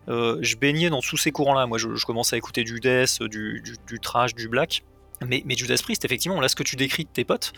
[0.09, 1.67] je baignais dans tous ces courants-là.
[1.67, 4.83] Moi, je, commençais à écouter du death, du, du trash, du black.
[5.29, 7.53] Mais, Judas Priest, effectivement, là, ce que tu décris de tes potes,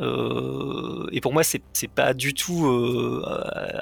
[0.00, 1.62] euh, et pour moi, c'est
[1.94, 3.22] pas du tout euh,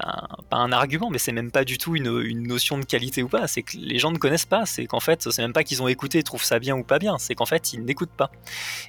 [0.02, 3.28] un, pas un argument, mais c'est même pas du tout une, notion de qualité ou
[3.28, 3.46] pas.
[3.46, 4.66] C'est que les gens ne connaissent pas.
[4.66, 7.18] C'est qu'en fait, c'est même pas qu'ils ont écouté, trouvent ça bien ou pas bien.
[7.18, 8.30] C'est qu'en fait, ils n'écoutent pas.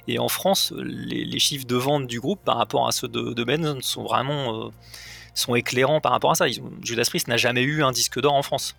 [0.06, 3.80] Et en France, les, chiffres de vente du groupe par rapport à ceux de, de
[3.80, 4.70] sont vraiment euh,
[5.34, 6.46] sont éclairants par rapport à ça.
[6.82, 8.76] Judas Priest n'a jamais eu un disque d'or en France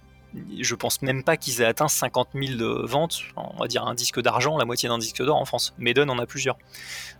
[0.59, 4.21] je pense même pas qu'ils aient atteint 50 000 ventes, on va dire un disque
[4.21, 5.73] d'argent, la moitié d'un disque d'or en France.
[5.77, 6.57] Maiden en a plusieurs.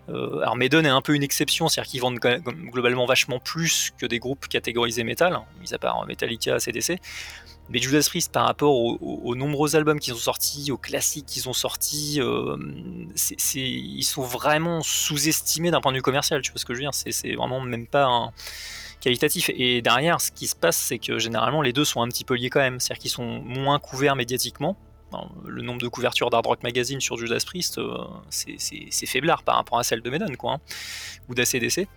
[0.09, 4.05] Euh, alors Maiden est un peu une exception, c'est-à-dire qu'ils vendent globalement vachement plus que
[4.05, 6.99] des groupes catégorisés métal, hein, mis à part Metallica, CDC.
[7.71, 11.53] Mais Judas Priest, par rapport aux, nombreux albums qu'ils ont sortis, aux classiques qu'ils ont
[11.53, 12.57] sortis, euh,
[13.53, 16.41] ils sont vraiment sous-estimés d'un point de vue commercial.
[16.41, 16.93] Tu vois ce que je veux dire?
[16.95, 18.31] C'est vraiment même pas un
[18.99, 19.49] qualitatif.
[19.55, 22.35] Et derrière, ce qui se passe, c'est que généralement les deux sont un petit peu
[22.35, 22.79] liés quand même.
[22.79, 24.77] C'est-à-dire qu'ils sont moins couverts médiatiquement.
[25.45, 27.97] le nombre de couvertures d'Hard Rock Magazine sur Judas Priest, euh,
[28.29, 30.59] c'est faiblard par rapport à celle de Maiden, quoi, hein,
[31.29, 31.87] ou d'ACDC.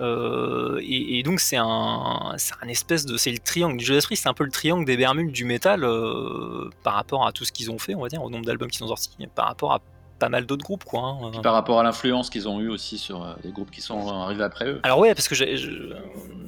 [0.00, 3.78] Euh, et, donc c'est un, un espèce de, c'est le triangle.
[3.80, 7.32] Judas Priest, c'est un peu le triangle des Bermudes du métal euh, par rapport à
[7.32, 9.46] tout ce qu'ils ont fait, on va dire, au nombre d'albums qu'ils ont sortis, par
[9.46, 9.80] rapport à
[10.18, 11.00] pas mal d'autres groupes quoi.
[11.00, 11.40] Hein.
[11.42, 14.44] par rapport à l'influence qu'ils ont eu aussi sur euh, les groupes qui sont arrivés
[14.44, 14.80] après eux.
[14.82, 15.34] Alors ouais parce que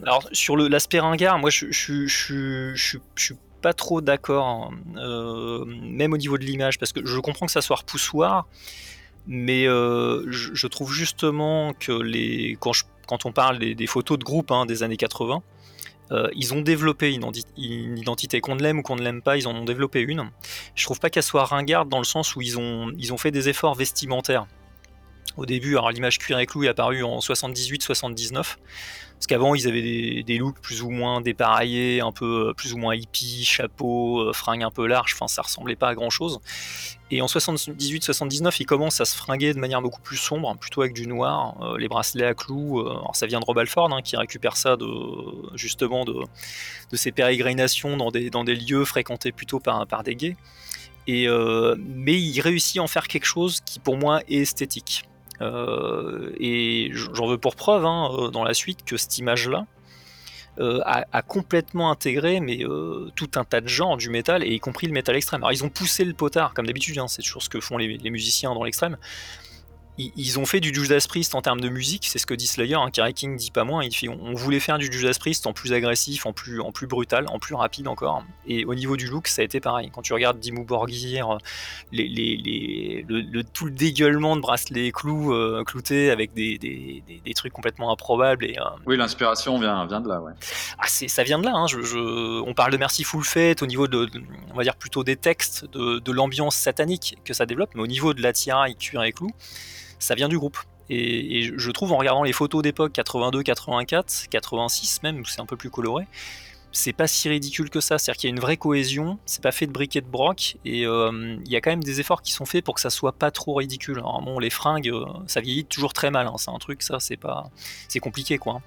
[0.02, 4.70] alors sur l'aspect ringard, moi je, je, je, je, suis pas trop d'accord, hein.
[4.98, 8.46] euh, même au niveau de l'image, parce que je comprends que ça soit repoussoir,
[9.26, 12.72] mais euh, je, trouve justement que les quand,
[13.08, 15.42] quand on parle des, photos de groupe hein, des années 80,
[16.12, 19.54] euh, ils ont développé une, identité qu'on l'aime ou qu'on ne l'aime pas, ils en
[19.54, 20.30] ont développé une.
[20.74, 23.30] Je trouve pas qu'elle soit ringarde dans le sens où ils ont, ils ont fait
[23.30, 24.46] des efforts vestimentaires.
[25.36, 28.56] Au début, alors l'image cuir et clou est apparue en 78-79.
[29.16, 32.94] Parce qu'avant, ils avaient des, looks plus ou moins dépareillés, un peu plus ou moins
[32.94, 36.38] hippie, chapeau, euh, fringue un peu large, enfin ça ressemblait pas à grand chose.
[37.10, 40.92] Et en 78-79, ils commencent à se fringuer de manière beaucoup plus sombre, plutôt avec
[40.92, 42.80] du noir, euh, les bracelets à clous.
[42.80, 44.86] alors ça vient de Rob Alford, hein, qui récupère ça de,
[45.54, 46.14] justement de,
[46.90, 50.36] de ses pérégrinations dans des, lieux fréquentés plutôt par, des gays.
[51.06, 51.28] Et,
[51.78, 55.04] mais il réussit à en faire quelque chose qui pour moi est esthétique.
[55.42, 59.66] Euh, et j'en veux pour preuve hein, euh, dans la suite que cette image-là,
[60.58, 62.64] a, complètement intégré mais
[63.14, 65.42] tout un tas de genres du métal et y compris le métal extrême.
[65.42, 67.98] Alors ils ont poussé le potard comme d'habitude, hein, c'est toujours ce que font les,
[67.98, 68.96] les musiciens dans l'extrême
[69.98, 72.74] ils, ont fait du Judas Priest en termes de musique, c'est ce que dit Slayer,
[72.74, 75.52] hein, Kerry King dit pas moins, il fait, on, voulait faire du Judas Priest en
[75.52, 78.22] plus agressif, en plus, en plus brutal, en plus rapide encore.
[78.46, 79.90] Et au niveau du look, ça a été pareil.
[79.94, 81.38] Quand tu regardes Dimmu Borgir,
[81.92, 87.34] les, les, le, tout le dégueulement de bracelets clous, euh, cloutés avec des, des, des,
[87.34, 88.44] trucs complètement improbables.
[88.44, 90.32] Et, euh, oui, l'inspiration vient, vient de là, ouais.
[90.78, 94.10] Ah, ça vient de là, hein, je, on parle de Mercyful Fate au niveau de,
[94.52, 97.86] on va dire plutôt des textes, de, de l'ambiance satanique que ça développe, mais au
[97.86, 99.32] niveau de la tiraille, cuir et clous,
[99.98, 100.58] ça vient du groupe.
[100.88, 105.46] Et, je trouve en regardant les photos d'époque 82, 84, 86 même, où c'est un
[105.46, 106.06] peu plus coloré,
[106.72, 107.98] c'est pas si ridicule que ça.
[107.98, 110.86] C'est-à-dire qu'il y a une vraie cohésion, c'est pas fait de briquet de broc, et
[110.86, 113.12] euh, il y a quand même des efforts qui sont faits pour que ça soit
[113.12, 113.98] pas trop ridicule.
[113.98, 116.34] Alors bon, les fringues, euh, ça vieillit toujours très mal, hein.
[116.36, 117.50] c'est un truc, ça, c'est pas.
[117.88, 118.60] C'est compliqué, quoi.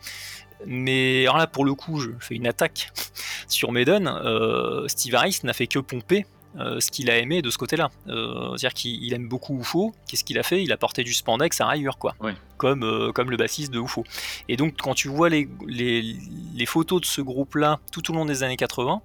[0.65, 2.91] Mais alors là, pour le coup, je fais une attaque
[3.47, 4.07] sur Maiden.
[4.07, 6.25] Euh, Steve Harris n'a fait que pomper
[6.57, 7.91] euh, ce qu'il a aimé de ce côté-là.
[8.07, 9.93] Euh, c'est-à-dire qu'il aime beaucoup UFO.
[10.07, 10.63] Qu'est-ce qu'il a fait?
[10.63, 12.15] Il a porté du spandex à rayures, quoi.
[12.57, 14.03] Comme, euh, comme le bassiste de UFO.
[14.47, 18.41] Et donc, quand tu vois les, les, photos de ce groupe-là tout au long des
[18.41, 19.01] années 80,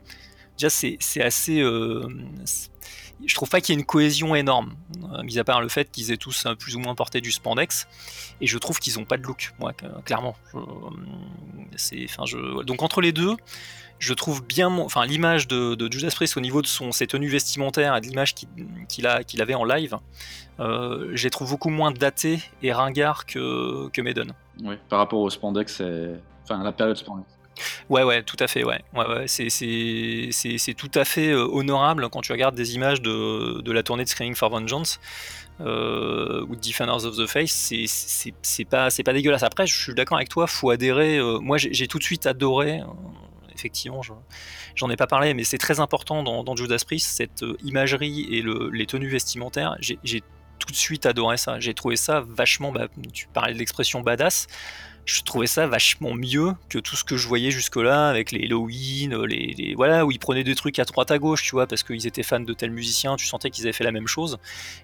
[0.56, 1.62] déjà, c'est assez.
[3.24, 4.74] Je trouve pas qu'il y ait une cohésion énorme,
[5.22, 7.86] mis à part le fait qu'ils aient tous plus ou moins porté du spandex.
[8.40, 9.72] Et je trouve qu'ils ont pas de look, moi,
[10.04, 10.36] clairement.
[10.54, 12.62] je...
[12.64, 13.36] Donc, entre les deux
[14.00, 17.96] je trouve bien enfin l'image de, Judas Priest au niveau de son ses tenues vestimentaires
[17.96, 19.96] et de l'image qu'il avait en live
[20.58, 24.32] euh, je les trouve beaucoup moins datées et ringards que, que Maiden
[24.64, 25.80] oui par rapport au spandex
[26.42, 27.33] enfin à la période spandex
[27.88, 28.80] Ouais, ouais, tout à fait, ouais.
[28.94, 33.82] ouais, c'est tout à fait euh, honorable quand tu regardes des images de, de la
[33.82, 35.00] tournée de Screaming for Vengeance
[35.60, 37.72] euh, ou Defenders of the Face,
[38.42, 39.42] c'est pas, pas dégueulasse.
[39.42, 41.18] Après, je suis d'accord avec toi, faut adhérer.
[41.18, 42.80] Euh, moi, j'ai tout de suite adoré
[43.56, 44.00] effectivement,
[44.74, 48.86] j'en ai pas parlé, mais c'est très important dans, Judas Priest, cette imagerie et les
[48.86, 49.76] tenues vestimentaires.
[49.80, 50.22] J'ai
[50.58, 51.60] tout de suite adoré ça.
[51.60, 52.72] J'ai trouvé ça vachement.
[52.72, 54.46] Bah, tu parlais de l'expression badass.
[55.04, 59.22] Je trouvais ça vachement mieux que tout ce que je voyais jusque-là avec les Halloween,
[59.24, 62.06] les, voilà où ils prenaient des trucs à droite à gauche, tu vois, parce qu'ils
[62.06, 64.38] étaient fans de tel musicien, tu sentais qu'ils avaient fait la même chose,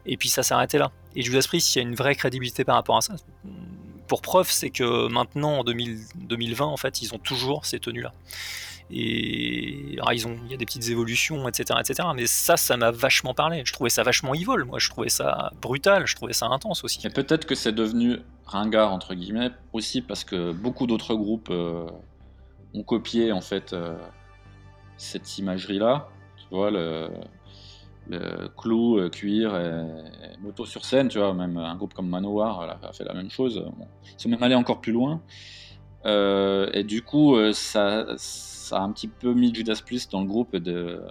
[0.04, 0.92] et puis ça s'arrêtait là.
[1.16, 3.14] Et Judas Priest, il y a une vraie crédibilité par rapport à ça.
[4.08, 8.12] Pour preuve, c'est que maintenant en 2020, en fait, ils ont toujours ces tenues-là.
[8.92, 12.08] Et ont, il y a des petites évolutions, etc., etc.
[12.14, 13.62] Mais ça, ça m'a vachement parlé.
[13.64, 14.64] Je trouvais ça vachement evil.
[14.66, 16.06] Moi, je trouvais ça brutal.
[16.06, 17.06] Je trouvais ça intense aussi.
[17.06, 21.86] Et peut-être que c'est devenu ringard entre guillemets aussi parce que beaucoup d'autres groupes euh,
[22.74, 23.96] ont copié en fait euh,
[24.96, 26.08] cette imagerie-là.
[26.36, 27.10] Tu vois le,
[28.56, 31.08] clou, euh, cuir et, moto sur scène.
[31.08, 33.64] Tu vois même un groupe comme Manowar a fait la même chose.
[34.04, 35.22] ils sont même allés encore plus loin.
[36.04, 38.06] et du coup, ça
[38.70, 41.02] ça a un petit peu mis Judas Priest dans le groupe de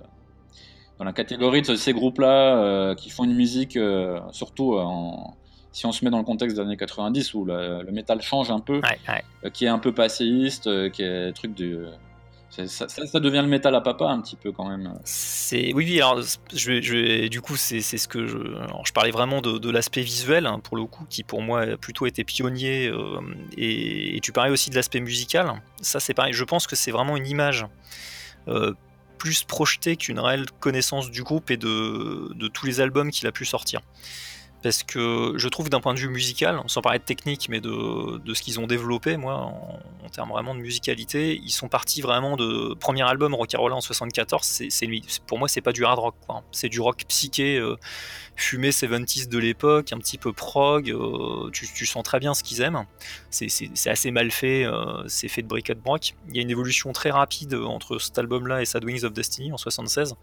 [0.98, 5.38] dans la catégorie de ces groupes-là euh, qui font une musique, euh, surtout en,
[5.72, 8.60] si on se met dans le contexte des années 90 où le, métal change un
[8.60, 11.88] peu, euh, qui est un peu passéiste, qui est truc de
[12.50, 14.94] ça, devient le métal à papa un petit peu quand même.
[15.04, 15.98] C'est oui, oui.
[15.98, 16.22] Alors,
[16.54, 18.38] je, je du coup, c'est ce que je.
[18.86, 22.06] je parlais vraiment de, l'aspect visuel hein, pour le coup, qui pour moi a plutôt
[22.06, 22.88] été pionnier.
[22.88, 23.20] Euh,
[23.58, 25.62] et, tu parlais aussi de l'aspect musical.
[25.82, 26.34] Ça, c'est pareil.
[26.34, 27.66] Je pense que c'est vraiment une image.
[28.48, 28.74] Euh,
[29.18, 33.34] plus projetée qu'une réelle connaissance du groupe et de, de tous les albums qu'il a
[33.34, 33.82] pu sortir
[34.62, 38.34] parce que je trouve d'un point de vue musical, sans parler de technique, mais de,
[38.34, 39.80] ce qu'ils ont développé, moi, en,
[40.12, 44.43] termes vraiment de musicalité, ils sont partis vraiment de premier album Rock'n'Roll en 74.
[44.43, 44.88] C'est,
[45.28, 46.43] pour moi, c'est pas du hard rock, quoi.
[46.52, 47.76] C'est du rock psyché, euh,
[48.36, 50.89] fumé 70s de l'époque, un petit peu prog.
[50.89, 52.86] Euh, tu, sens très bien ce qu'ils aiment.
[53.30, 53.48] C'est,
[53.88, 56.15] assez mal fait, euh, c'est fait de briquet de broc.
[56.30, 59.52] Il y a une évolution très rapide entre cet album-là et Sad Wings of Destiny
[59.52, 60.15] en 76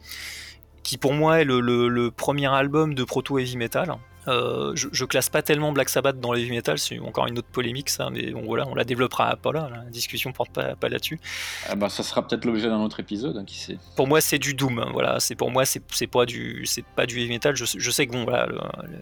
[0.82, 3.96] qui pour moi est le, le premier album de proto heavy metal
[4.28, 7.88] euh, je, classe pas tellement Black Sabbath dans l'heavy metal, c'est encore une autre polémique
[7.90, 11.20] ça, mais bon voilà, on la développera pas là, la discussion porte pas, pas là-dessus.
[11.68, 13.78] Ah bah, ça sera peut-être l'objet d'un autre épisode, hein, qui sait.
[13.94, 17.06] Pour moi c'est du doom, hein, voilà, c'est pour moi c'est pas du c'est pas
[17.06, 17.54] du heavy metal.
[17.56, 18.48] Je, sais que bon voilà,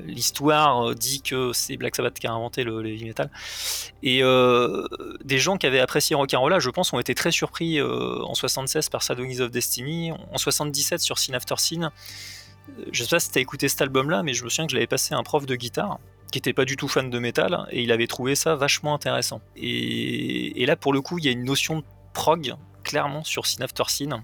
[0.06, 3.30] l'histoire euh, dit que c'est Black Sabbath qui a inventé le, heavy metal,
[4.02, 4.86] et euh,
[5.24, 9.02] des gens qui avaient apprécié Rock'n'Roll, je pense, ont été très surpris en 76 par
[9.02, 11.90] Sad of Destiny, en 77 sur Scene After Scene
[12.92, 14.86] je sais pas si t'as écouté cet album-là, mais je me souviens que je l'avais
[14.86, 15.98] passé à un prof de guitare
[16.32, 19.40] qui était pas du tout fan de métal et il avait trouvé ça vachement intéressant.
[19.56, 23.62] Et, là, pour le coup, il y a une notion de prog clairement sur Scene
[23.62, 24.22] After Scene.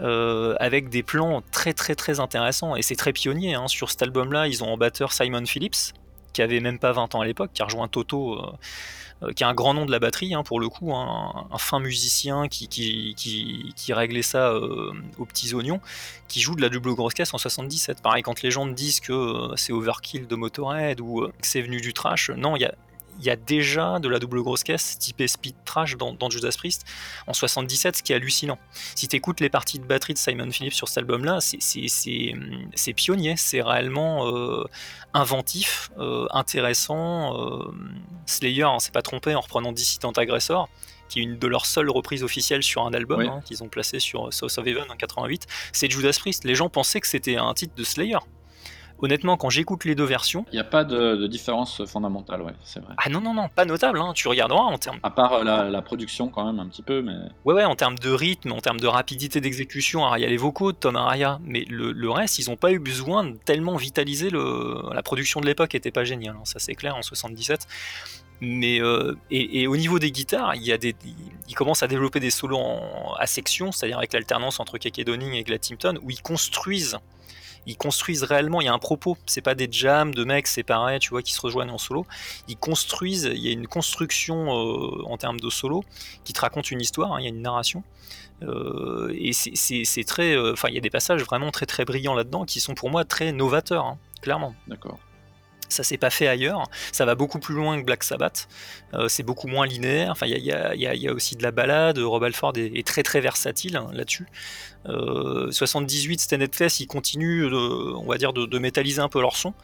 [0.00, 3.66] Euh, avec des plans très très très intéressants et c'est très pionnier hein.
[3.66, 5.92] sur cet album là ils ont en batteur Simon Phillips
[6.32, 8.40] qui avait même pas 20 ans à l'époque, qui a rejoint Toto,
[9.34, 11.80] qui est un grand nom de la batterie hein, pour le coup, hein, un, fin
[11.80, 13.14] musicien qui,
[13.90, 15.80] réglait ça aux petits oignons,
[16.28, 18.02] qui joue de la double grosse caisse en 77.
[18.02, 21.92] Pareil, quand les gens disent que c'est overkill de Motorhead ou que c'est venu du
[21.92, 22.74] trash, non, il y a
[23.18, 26.84] il y a déjà de la double grosse caisse typée speed trash dans, Judas Priest
[27.26, 28.58] en 77, ce qui est hallucinant.
[28.94, 33.34] Si tu écoutes les parties de batterie de Simon Phillips sur cet album-là, c'est pionnier,
[33.36, 34.64] c'est réellement euh,
[35.14, 37.36] inventif, euh, intéressant.
[37.36, 37.72] Euh,
[38.26, 40.68] Slayer, on s'est pas trompé en reprenant Dissident Aggressor
[41.08, 43.98] qui est une de leurs seules reprises officielles sur un album hein, qu'ils ont placé
[43.98, 46.44] sur South of Heaven en 88, c'est Judas Priest.
[46.44, 48.18] Les gens pensaient que c'était un titre de Slayer
[48.98, 50.44] honnêtement, quand j'écoute les deux versions.
[50.52, 52.94] Il n'y a pas de, différence fondamentale, ouais, c'est vrai.
[52.96, 54.98] Ah non, non, non, pas notable, hein, tu regarderas en termes.
[55.02, 57.14] À part euh, la, production, quand même, un petit peu, mais.
[57.44, 60.36] Ouais, ouais, en termes de rythme, en termes de rapidité d'exécution, il y a les
[60.36, 64.30] vocaux de Tom Araya, mais le, reste, ils n'ont pas eu besoin de tellement vitaliser
[64.30, 64.82] le.
[64.92, 67.66] La production de l'époque était pas géniale, hein, ça c'est clair, en 77.
[68.40, 70.94] Mais euh, et, au niveau des guitares, il y a des,
[71.48, 72.60] ils commencent à développer des solos
[73.18, 76.98] à section, c'est-à-dire avec l'alternance entre Keke Donning et Glad Timpton, où ils construisent
[77.68, 80.98] ils construisent réellement, il y a un propos, c'est pas des jams de mecs séparés,
[80.98, 82.06] tu vois, qui se rejoignent en solo.
[82.48, 85.84] Ils construisent, il y a une construction euh, en termes de solo
[86.24, 87.84] qui te raconte une histoire, hein, il y a une narration.
[88.42, 90.34] Euh, et c'est très.
[90.34, 92.88] Euh, enfin, il y a des passages vraiment très très brillants là-dedans qui sont pour
[92.88, 94.54] moi très novateurs, hein, clairement.
[94.66, 94.98] D'accord.
[95.68, 96.64] Ça s'est pas fait ailleurs.
[96.92, 98.48] Ça va beaucoup plus loin que Black Sabbath.
[98.94, 100.10] Euh, c'est beaucoup moins linéaire.
[100.12, 101.98] Enfin, il y, a, aussi de la balade.
[101.98, 104.26] Rob Alford est, très très versatile hein, là-dessus.
[104.86, 109.54] Euh, 78, Stand Fest, ils continuent, on va dire, de, métalliser un peu leur son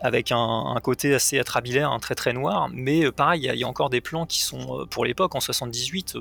[0.00, 2.68] avec un, côté assez atrabilaire, un très très noir.
[2.72, 5.40] Mais euh, pareil, il y, a encore des plans qui sont, euh, pour l'époque, en
[5.40, 6.16] 78,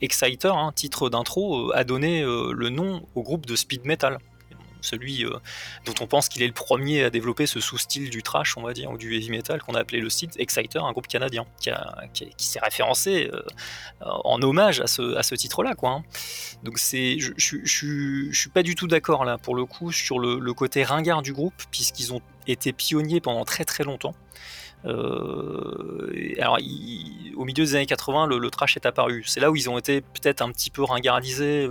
[0.00, 4.18] Exciter, hein, titre d'intro, a donné le nom au groupe de speed metal
[4.82, 5.30] celui euh,
[5.86, 8.72] dont on pense qu'il est le premier à développer ce sous-style du trash, on va
[8.72, 11.70] dire, ou du heavy metal qu'on a appelé le style Exciter, un groupe canadien qui,
[12.36, 13.42] s'est référencé euh,
[14.00, 15.90] en hommage à ce, titre-là, quoi.
[15.90, 16.04] Hein.
[16.62, 20.52] Donc c'est, je, je, suis pas du tout d'accord là pour le coup sur le,
[20.52, 24.14] côté ringard du groupe, puisqu'ils ont été pionniers pendant très très longtemps.
[24.84, 26.58] Euh, alors,
[27.36, 29.22] au milieu des années 80, le, trash est apparu.
[29.26, 31.68] C'est là où ils ont été peut-être un petit peu ringardisés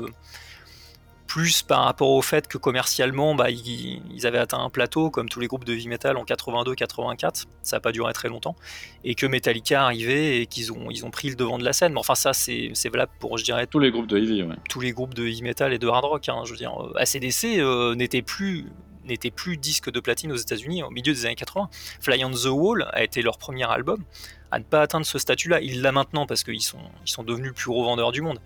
[1.32, 5.40] plus par rapport au fait que commercialement, bah, ils, avaient atteint un plateau, comme tous
[5.40, 8.58] les groupes de heavy metal en 82-84, ça n'a pas duré très longtemps,
[9.06, 11.94] et que Metallica arrivait et qu'ils ont, ils ont pris le devant de la scène.
[11.94, 14.92] Mais enfin, ça, c'est valable pour, je dirais, tous les groupes de heavy, tous les
[14.92, 16.28] groupes de heavy metal et de hard rock.
[16.28, 18.66] Hein, je veux dire, ACDC euh, n'était plus
[19.06, 21.70] n'était plus disque de platine aux États-Unis au milieu des années 80.
[22.02, 24.04] Fly on the Wall a été leur premier album
[24.52, 25.62] à ne pas atteindre ce statut-là.
[25.62, 28.40] Il l'a maintenant parce qu'ils sont, ils sont devenus le plus gros vendeur du monde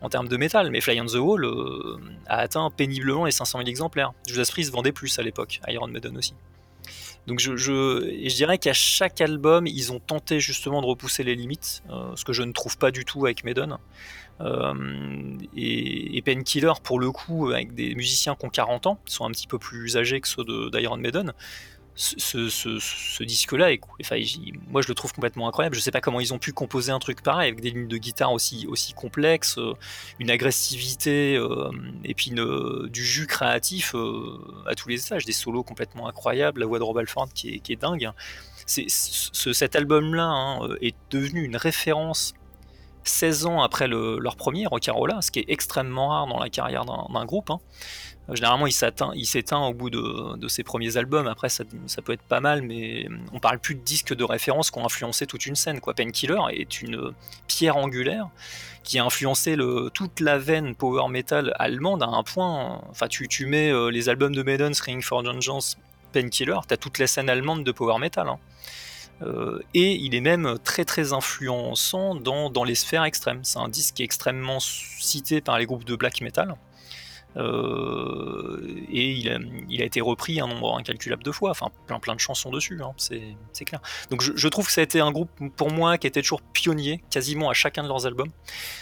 [0.00, 3.58] en termes de métal, mais Fly on the Wall euh, a atteint péniblement les 500
[3.58, 4.12] 000 exemplaires.
[4.26, 6.34] Judas Priest vendait plus à l'époque, Iron Maiden aussi.
[7.26, 11.82] Donc je, je, dirais qu'à chaque album, ils ont tenté justement de repousser les limites,
[11.90, 13.76] euh, ce que je ne trouve pas du tout avec Maiden.
[14.40, 19.14] Euh, et, et, Painkiller, pour le coup, avec des musiciens qui ont 40 ans, qui
[19.14, 21.34] sont un petit peu plus âgés que ceux d'Iron Maiden,
[21.98, 23.70] ce, disque-là,
[24.68, 25.74] moi je le trouve complètement incroyable.
[25.74, 27.96] Je sais pas comment ils ont pu composer un truc pareil avec des lignes de
[27.96, 29.74] guitare aussi, complexes, euh,
[30.20, 31.70] une agressivité euh,
[32.04, 36.66] et puis du jus créatif euh, à tous les étages, des solos complètement incroyables, la
[36.66, 38.10] voix de Rob Alford qui est, dingue.
[38.66, 42.34] Cet album-là hein, est devenu une référence
[43.04, 47.24] 16 ans après leur premier, Rock'n'Rolla, ce qui est extrêmement rare dans la carrière d'un,
[47.24, 47.50] groupe.
[47.50, 47.60] Hein.
[48.30, 51.26] Généralement, il s'éteint, au bout de, ses premiers albums.
[51.26, 54.78] Après, ça, peut être pas mal, mais on parle plus de disques de référence qui
[54.78, 55.80] ont influencé toute une scène.
[55.80, 55.94] Quoi.
[55.94, 57.12] Painkiller est une
[57.46, 58.28] pierre angulaire
[58.84, 59.56] qui a influencé
[59.94, 62.82] toute la veine power metal allemande à un point.
[62.90, 65.78] Enfin, tu, mets euh, les albums de Maiden, Ring for Vengeance,
[66.12, 68.28] Painkiller, t'as toute la scène allemande de power metal.
[68.28, 68.38] Hein.
[69.22, 73.40] Euh, et il est même très très influençant dans, dans les sphères extrêmes.
[73.42, 76.54] C'est un disque qui est extrêmement cité par les groupes de black metal.
[77.36, 78.60] Euh,
[78.90, 82.50] et il a, été repris un nombre incalculable de fois, enfin plein plein de chansons
[82.50, 83.80] dessus, hein, c'est clair.
[84.10, 87.02] Donc je, trouve que ça a été un groupe pour moi qui était toujours pionnier
[87.10, 88.30] quasiment à chacun de leurs albums,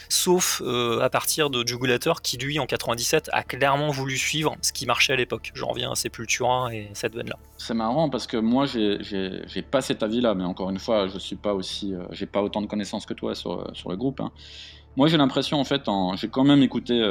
[0.09, 4.73] sauf euh, à partir de Jugulator qui lui en 97 a clairement voulu suivre ce
[4.73, 5.53] qui marchait à l'époque.
[5.55, 7.39] J'en reviens à Sepultura et cette veine là.
[7.59, 11.19] C'est marrant parce que moi j'ai pas cet avis là, mais encore une fois je
[11.19, 14.21] suis pas aussi, euh, j'ai pas autant de connaissances que toi sur, le groupe.
[14.21, 14.31] Hein.
[14.97, 15.83] Moi j'ai l'impression en fait,
[16.17, 17.03] j'ai quand même écouté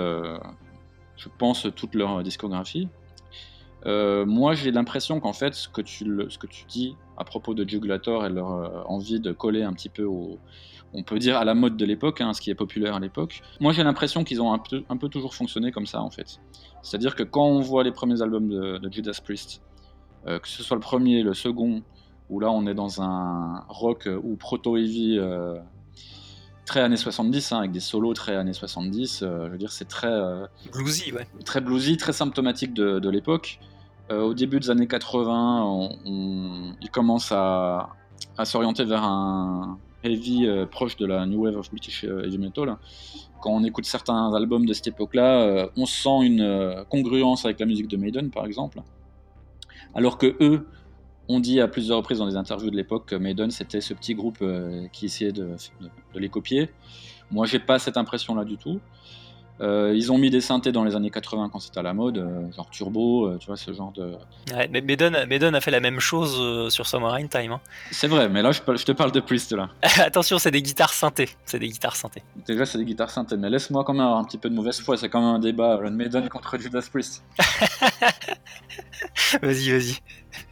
[1.18, 2.89] je pense, toute leur discographie.
[3.86, 7.53] Euh, moi, j'ai l'impression qu'en fait, ce que, tu, ce que tu dis à propos
[7.53, 10.39] de Jugulator et leur euh, envie de coller un petit peu au,
[10.93, 13.41] on peut dire à la mode de l'époque, hein, ce qui est populaire à l'époque.
[13.59, 16.39] Moi, j'ai l'impression qu'ils ont un peu, toujours fonctionné comme ça, en fait.
[16.82, 19.61] C'est-à-dire que quand on voit les premiers albums de, Judas Priest,
[20.26, 21.84] euh, que ce soit le premier, le second
[22.32, 25.20] où là on est dans un rock ou proto-heavy
[26.66, 29.20] très années 70, hein, avec des solos très années 70.
[29.22, 30.11] je veux dire, c'est très.
[30.72, 31.28] bluesy, ouais.
[31.45, 33.59] Très bluesy, très symptomatique de, l'époque.
[34.09, 37.89] au début des années 80, on, il commence à,
[38.38, 42.78] à s'orienter vers un heavy proche de la New Wave of British Heavy Metal
[43.45, 47.59] quand on écoute certains albums de cette époque-là, euh, on sent une euh, congruence avec
[47.59, 48.82] la musique de Maiden, par exemple.
[49.93, 50.68] Alors que eux
[51.28, 54.15] ont dit à plusieurs reprises dans des interviews de l'époque que Maiden c'était ce petit
[54.15, 56.69] groupe euh, qui essayait de, de, les copier.
[57.32, 58.80] Moi, j'ai pas cette impression-là du tout.
[59.61, 62.17] Euh, ils ont mis des synthés dans les années 80 quand c'était à la mode,
[62.17, 64.15] euh, genre turbo, euh, tu vois, ce genre de.
[64.53, 67.53] Ouais, mais Maiden, a fait la même chose sur Summer in Time.
[67.53, 67.61] Hein.
[67.91, 69.69] C'est vrai, mais là je, te parle de Priest là.
[69.99, 71.30] Attention, c'est des guitares synthés.
[71.45, 72.23] C'est des guitares synthés.
[72.45, 74.82] Déjà, c'est des guitares synthés, mais laisse-moi quand même avoir un petit peu de mauvaise
[74.82, 74.97] foi.
[74.97, 77.23] C'est quand même un débat, Maiden contre Judas Priest.
[79.41, 79.95] vas-y, vas-y.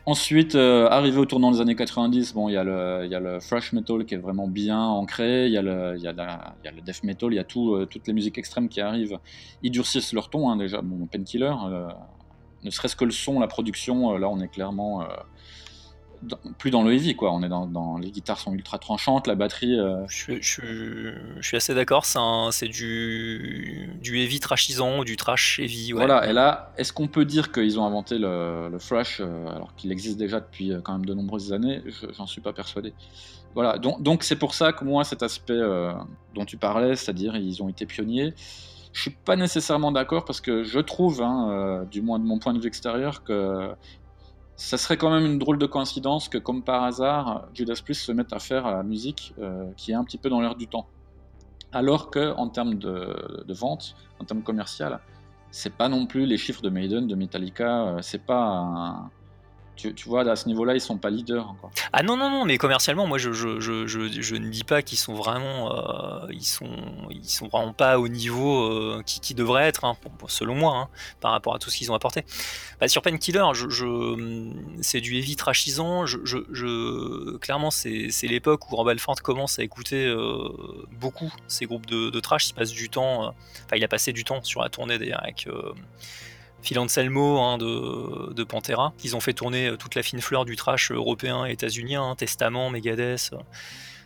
[0.05, 3.19] Ensuite, euh, arrivé au tournant des années 90, bon, il y, a le, y a
[3.19, 6.71] le thrash metal qui est vraiment bien ancré, il y, a le, y, y a
[6.71, 9.17] le death metal, il y a tout, euh, toutes les musiques extrêmes qui arrivent.
[9.61, 10.81] Ils durcissent leur ton, hein, déjà.
[10.81, 11.87] Bon, Painkiller, euh,
[12.63, 15.05] ne serait-ce que le son, la production, là, on est clairement
[16.57, 17.31] plus dans le heavy, quoi.
[17.31, 19.79] On est dans, les guitares sont ultra tranchantes, la batterie.
[19.79, 20.39] Euh, je,
[21.41, 22.05] suis assez d'accord.
[22.05, 25.91] C'est du du heavy trashisant ou du trash heavy.
[25.91, 26.29] Voilà.
[26.29, 29.91] Et là, est-ce qu'on peut dire qu'ils ont inventé le, le thrash euh, alors qu'il
[29.91, 31.81] existe déjà depuis euh, quand même de nombreuses années?
[32.17, 32.93] J'en suis pas persuadé.
[33.55, 33.77] Voilà.
[33.77, 35.59] Donc c'est pour ça que moi cet aspect
[36.33, 38.33] dont tu parlais, c'est-à-dire ils ont été pionniers.
[38.93, 42.53] Je suis pas nécessairement d'accord parce que je trouve, hein, du moins de mon point
[42.53, 43.69] de vue extérieur, que
[44.55, 48.11] ça serait quand même une drôle de coïncidence que, comme par hasard, Judas Priest se
[48.11, 50.87] mette à faire la musique euh, qui est un petit peu dans l'air du temps.
[51.71, 54.99] Alors que, en termes de, de vente, en termes commercial,
[55.49, 59.09] c'est pas non plus les chiffres de Maiden, de Metallica, euh, c'est pas
[59.75, 61.53] tu, vois, à ce niveau-là, ils sont pas leaders.
[61.91, 66.27] Ah non, non, non, mais commercialement, moi, je, ne dis pas qu'ils sont vraiment, euh,
[66.31, 66.69] ils sont,
[67.09, 69.97] ils sont vraiment pas au niveau euh, qui, qui devrait être, hein,
[70.27, 70.89] selon moi, hein,
[71.21, 72.23] par rapport à tout ce qu'ils ont apporté.
[72.79, 73.65] Bah, sur Painkiller, je,
[74.81, 76.05] c'est du heavy trashisant.
[76.05, 80.49] Je, clairement, c'est, l'époque où Rob commence à écouter euh,
[80.99, 82.49] beaucoup ces groupes de, de, trash.
[82.49, 83.33] Il passe du temps,
[83.65, 85.47] enfin, il a passé du temps sur la tournée d'ailleurs avec
[86.63, 88.93] Phil Anselmo hein, de, de, Pantera.
[89.03, 92.15] Ils ont fait tourner euh, toute la fine fleur du trash européen et états-unien, hein,
[92.15, 93.37] Testament, Megadeth, euh,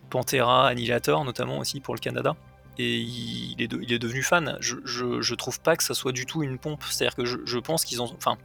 [0.09, 2.35] Pantera, Annihilator notamment aussi pour le Canada.
[2.79, 4.57] Et il est, il est devenu fan.
[4.59, 6.83] Je, je, trouve pas que ça soit du tout une pompe.
[6.89, 8.13] C'est-à-dire que je, je pense qu'ils ont.
[8.15, 8.37] Enfin,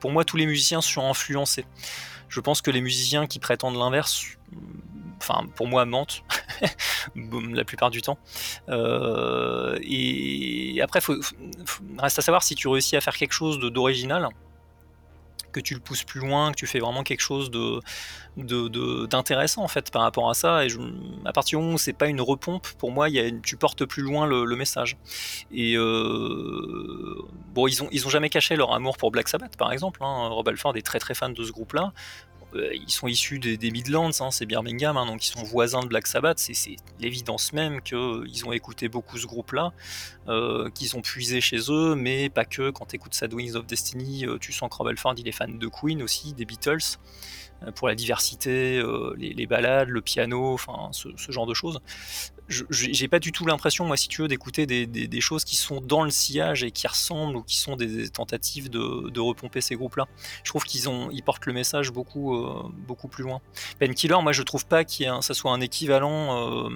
[0.00, 1.66] pour moi, tous les musiciens sont influencés.
[2.34, 4.24] Je pense que les musiciens qui prétendent l'inverse
[5.18, 6.24] enfin pour moi mentent
[7.14, 8.18] la plupart du temps.
[8.68, 11.14] Euh, et après, faut,
[11.96, 14.28] reste à savoir si tu réussis à faire quelque chose d'original,
[15.54, 17.80] que tu le pousses plus loin, que tu fais vraiment quelque chose de
[19.06, 20.66] d'intéressant en fait par rapport à ça.
[20.66, 20.68] Et
[21.24, 23.06] à partir du moment où c'est pas une repompe, pour moi,
[23.42, 24.96] tu portes plus loin le, message.
[25.52, 27.16] Et euh,
[27.54, 30.00] bon, ils ont ils ont jamais caché leur amour pour Black Sabbath par exemple.
[30.02, 30.28] Hein.
[30.28, 31.92] Rob Alford est très très fan de ce groupe-là.
[32.54, 35.88] Euh, ils sont issus des, Midlands, hein, c'est Birmingham, hein, donc ils sont voisins de
[35.88, 36.38] Black Sabbath.
[36.38, 39.72] C'est l'évidence même qu'ils ont écouté beaucoup ce groupe-là,
[40.28, 42.70] euh, qu'ils ont puisé chez eux, mais pas que.
[42.70, 45.32] Quand tu écoutes Sad Wings of Destiny, euh, tu sens que Robert Ford il est
[45.32, 46.98] fan de Queen aussi, des Beatles.
[47.76, 51.80] Pour la diversité, euh, les, balades, le piano, enfin ce, genre de choses.
[52.48, 56.04] J'ai pas du tout l'impression, moi, si tu veux, d'écouter des, choses qui sont dans
[56.04, 60.06] le sillage et qui ressemblent ou qui sont des tentatives de, repomper ces groupes-là.
[60.42, 60.82] Je trouve qu'ils
[61.12, 63.40] ils portent le message beaucoup, euh, beaucoup plus loin.
[63.94, 66.68] Killer, moi, je trouve pas que ça soit un équivalent.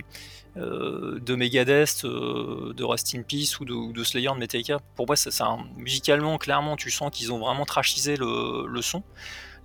[0.56, 4.78] de Megadeth, de Rust in Peace ou de, Slayer de Metallica.
[4.96, 9.02] Pour moi, ça, musicalement, clairement, tu sens qu'ils ont vraiment trashisé le, son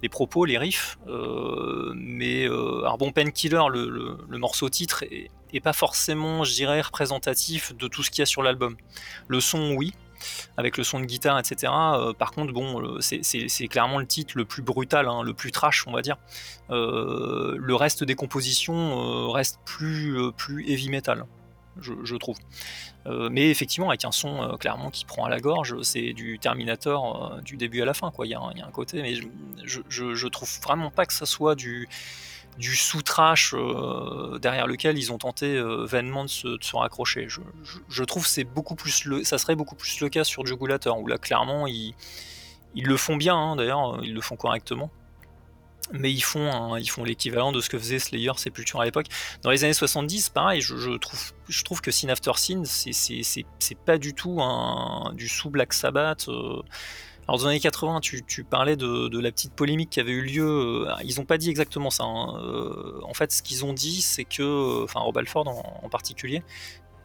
[0.01, 0.97] les propos, les riffs.
[1.08, 6.82] Euh, mais euh, alors bon, Painkiller, le, le, morceau titre, est, pas forcément, je dirais,
[6.82, 8.76] représentatif de tout ce qu'il y a sur l'album.
[9.28, 9.93] Le son, oui,
[10.58, 11.72] avec le son de guitare, etc.
[11.76, 15.86] Euh, par contre, bon, c'est clairement le titre le plus brutal, hein, le plus trash,
[15.88, 16.18] on va dire.
[16.70, 21.26] le reste des compositions reste plus, plus heavy metal
[21.82, 22.38] je, trouve.
[23.06, 26.39] Euh, mais effectivement, avec un son euh, clairement qui prend à la gorge, c'est du
[26.39, 28.12] Terminator euh, du début à la fin.
[28.12, 28.28] Quoi.
[28.28, 29.16] Il, y a un, côté, mais
[29.66, 31.88] je, trouve vraiment pas que ça soit du,
[32.58, 33.56] du sous-trash
[34.41, 37.28] derrière lequel ils ont tenté vainement de se, raccrocher.
[37.28, 41.08] Je, trouve c'est beaucoup plus le, ça serait beaucoup plus le cas sur Jugulator, où
[41.08, 41.93] là clairement ils,
[42.76, 44.91] le font bien, hein, d'ailleurs, ils le font correctement
[45.91, 49.08] mais ils font, l'équivalent de ce que faisait Slayer Sepultura à l'époque.
[49.41, 53.97] Dans les années 70, pareil, je, trouve, je trouve que Sin After Sin, c'est pas
[53.97, 56.30] du tout un, du sous Black Sabbath.
[56.30, 56.62] Euh,
[57.28, 60.88] Alors dans les années 80, tu, parlais de, la petite polémique qui avait eu lieu.
[61.03, 62.03] Ils n'ont pas dit exactement ça.
[62.03, 63.01] Hein.
[63.03, 66.43] en fait, ce qu'ils ont dit, c'est que, enfin Rob Alford en, particulier,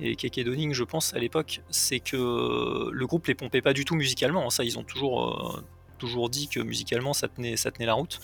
[0.01, 3.85] et Keke Donning, je pense, à l'époque, c'est que le groupe les pompait pas du
[3.85, 4.47] tout musicalement.
[4.47, 4.51] Hein.
[4.51, 5.63] Ça, ils ont toujours,
[5.99, 8.21] toujours dit que musicalement, ça tenait, ça tenait la route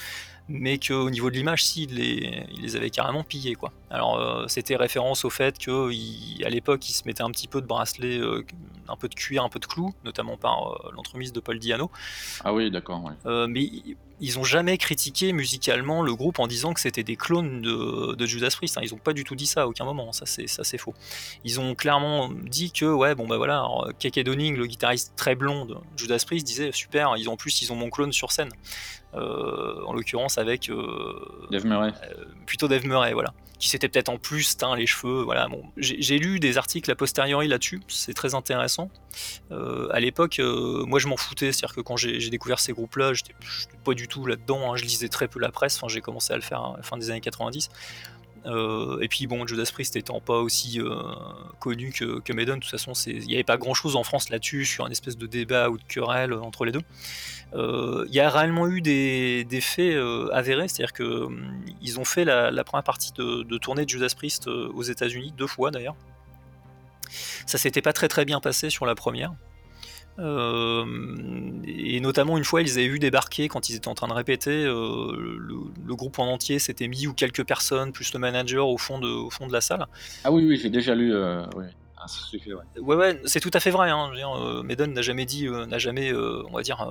[0.49, 3.55] mais qu'au niveau de l'image, si, il les, il les, avait carrément pillés.
[3.55, 3.73] Quoi.
[3.91, 7.67] Alors, euh, c'était référence au fait qu'à l'époque, il se mettait un petit peu de
[7.67, 8.45] bracelet, euh,
[8.89, 11.91] un peu de cuir, un peu de clou, notamment par euh, l'entremise de Paul Diano.
[12.45, 13.11] Ah oui, d'accord.
[13.25, 13.71] mais
[14.21, 18.55] ils ont jamais critiqué musicalement le groupe en disant que c'était des clones de, Judas
[18.55, 18.77] Priest.
[18.77, 18.83] Hein.
[18.85, 20.13] Ils ont pas du tout dit ça à aucun moment.
[20.13, 20.95] Ça, c'est ça, c'est faux.
[21.45, 23.67] Ils ont clairement dit que ouais, bon bah voilà,
[23.99, 27.17] Keke Donning, le guitariste très blond de Judas Priest, disait super.
[27.17, 28.51] Ils en plus, ils ont mon clone sur scène.
[29.15, 30.71] En l'occurrence avec
[31.51, 31.93] Dave Murray.
[32.47, 33.33] plutôt Dave Murray, voilà
[33.65, 35.23] qui s'était peut-être en plus teint les cheveux.
[35.23, 35.63] Voilà, bon.
[35.79, 38.91] J'ai lu des articles a posteriori là-dessus, c'est très intéressant.
[39.53, 43.15] Euh, à l'époque, euh, moi je m'en foutais, c'est-à-dire que quand j'ai découvert ces groupes-là,
[43.15, 43.35] j'étais
[43.83, 44.77] pas du tout là-dedans, hein.
[44.77, 46.99] je lisais très peu la presse, enfin, j'ai commencé à le faire à la fin
[46.99, 47.71] des années 90.
[48.47, 50.79] Euh, et puis bon, Judas Priest étant pas aussi
[51.61, 54.29] connu que, que Maiden, de toute façon, il n'y avait pas grand chose en France
[54.29, 56.83] là-dessus, sur un espèce de débat ou de querelle entre les deux.
[57.55, 62.25] Euh, il y a réellement eu des, faits euh, avérés, c'est-à-dire qu'ils hum, ont fait
[62.25, 65.97] la, première partie de, tournée de Judas Priest euh, aux États-Unis, deux fois d'ailleurs.
[67.47, 69.33] Ça s'était pas très très bien passé sur la première.
[70.19, 74.65] Et notamment une fois, ils avaient vu débarquer quand ils étaient en train de répéter.
[74.65, 79.09] le, groupe en entier s'était mis ou quelques personnes plus le manager au fond de,
[79.09, 79.87] au fond de la salle.
[80.25, 81.15] Ah oui, oui, j'ai déjà lu.
[81.57, 81.65] Oui
[82.81, 82.95] ouais.
[82.97, 83.91] ouais, c'est tout à fait vrai.
[83.91, 84.11] Hein.
[84.17, 86.87] Euh, n'a jamais dit, euh, n'a jamais, euh, on va dire,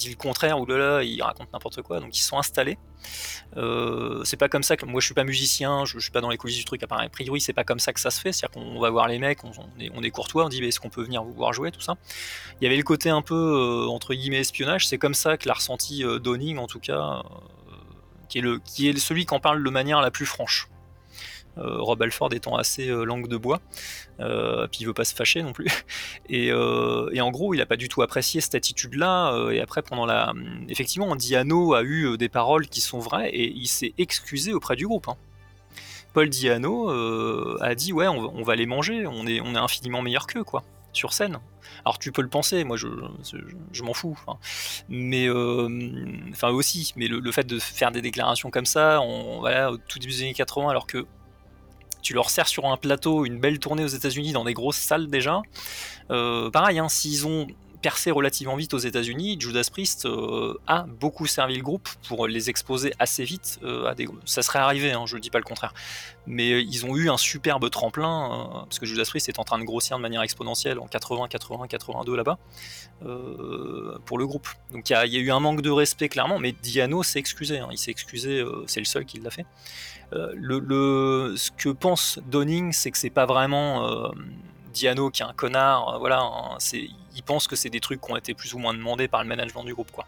[0.00, 2.00] dit le contraire, ou là, là il raconte n'importe quoi.
[2.00, 2.78] Donc ils sont installés.
[4.24, 6.36] c'est pas comme ça que moi je suis pas musicien, je, suis pas dans les
[6.36, 6.82] coulisses du truc.
[6.82, 8.32] A priori, c'est pas comme ça que ça se fait.
[8.32, 11.22] C'est-à-dire qu'on va voir les mecs, on, est, courtois, on dit est-ce qu'on peut venir
[11.22, 11.96] vous voir jouer, tout ça.
[12.60, 14.88] Il y avait le côté un peu entre guillemets espionnage.
[14.88, 17.22] C'est comme ça que l'a ressenti Donning en tout cas,
[18.28, 20.68] qui est le, qui est celui qui en parle de manière la plus franche.
[21.58, 23.60] Euh, Rob Alford étant assez euh, langue de bois,
[24.20, 25.66] euh, puis il veut pas se fâcher non plus.
[26.28, 29.50] Et, en gros, il a pas du tout apprécié cette attitude-là.
[29.52, 30.32] et après, pendant la,
[30.68, 34.86] effectivement, Diano a eu des paroles qui sont vraies et il s'est excusé auprès du
[34.86, 35.08] groupe.
[35.08, 35.16] Hein.
[36.12, 36.88] Paul Diano
[37.60, 41.12] a dit ouais, on va, les manger, on est, on infiniment meilleur qu'eux quoi sur
[41.12, 41.38] scène.
[41.84, 42.88] Alors tu peux le penser, moi je,
[43.82, 44.18] m'en fous.
[44.88, 45.28] Mais
[46.30, 50.12] enfin aussi, mais le, fait de faire des déclarations comme ça, on, au tout début
[50.12, 51.06] des années 80, alors que
[52.02, 55.08] tu leur sers sur un plateau une belle tournée aux États-Unis dans des grosses salles
[55.08, 55.42] déjà.
[56.10, 57.46] Euh, pareil, hein, s'ils ont
[57.82, 62.50] percé relativement vite aux États-Unis, Judas Priest euh, a beaucoup servi le groupe pour les
[62.50, 64.08] exposer assez vite euh, à des.
[64.24, 65.74] Ça serait arrivé, hein, je ne dis pas le contraire.
[66.26, 69.64] Mais ils ont eu un superbe tremplin, parce que Judas Priest est en train de
[69.64, 72.38] grossir de manière exponentielle en 80, 80, 82 là-bas,
[74.04, 74.48] pour le groupe.
[74.72, 77.58] Donc il y, a eu un manque de respect clairement, mais Diano s'est excusé.
[77.58, 77.68] Hein.
[77.72, 79.46] il s'est excusé, c'est le seul qui l'a fait.
[80.12, 84.08] Euh, le, ce que pense Donning, c'est que c'est pas vraiment euh,
[84.72, 85.94] Diano qui est un connard.
[85.94, 88.74] Euh, voilà, c'est, il pense que c'est des trucs qui ont été plus ou moins
[88.74, 90.06] demandés par le management du groupe, quoi.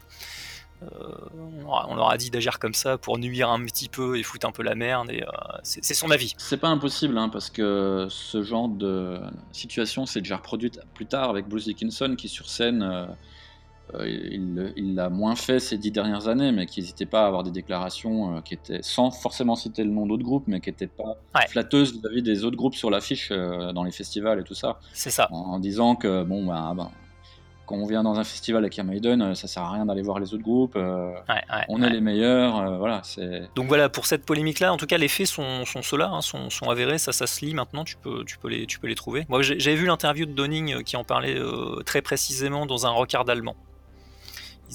[0.81, 4.53] on leur a dit d'agir comme ça pour nuire un petit peu et foutre un
[4.53, 5.25] peu la merde, et
[5.63, 6.35] c'est, son avis.
[6.39, 9.21] C'est pas impossible, hein, parce que ce genre de
[9.53, 13.09] situation s'est déjà reproduite plus tard avec Bruce Dickinson qui sur scène
[13.95, 14.07] euh,
[14.77, 17.51] il l'a moins fait ces dix dernières années, mais qui n'hésitait pas à avoir des
[17.51, 21.19] déclarations euh, qui étaient, sans forcément citer le nom d'autres groupes, mais qui n'étaient pas
[21.49, 24.79] flatteuses vis-à-vis des autres groupes sur l'affiche euh, dans les festivals et tout ça.
[24.93, 25.29] C'est ça.
[25.31, 26.91] En, disant que, bon, bah, bah,
[27.67, 30.33] quand on vient dans un festival avec Maiden, ça sert à rien d'aller voir les
[30.33, 30.77] autres groupes.
[31.69, 32.79] on est les meilleurs.
[32.79, 33.03] voilà.
[33.55, 36.51] Donc voilà, pour cette polémique-là, en tout cas, les faits sont, sont ceux-là, hein, sont,
[36.51, 36.99] sont, avérés.
[36.99, 37.85] Ça, ça se lit maintenant.
[37.85, 39.27] Tu peux, tu peux les, tu peux les trouver.
[39.29, 41.39] Moi, j'avais vu l'interview de Donning qui en parlait
[41.85, 43.55] très précisément dans un rockard allemand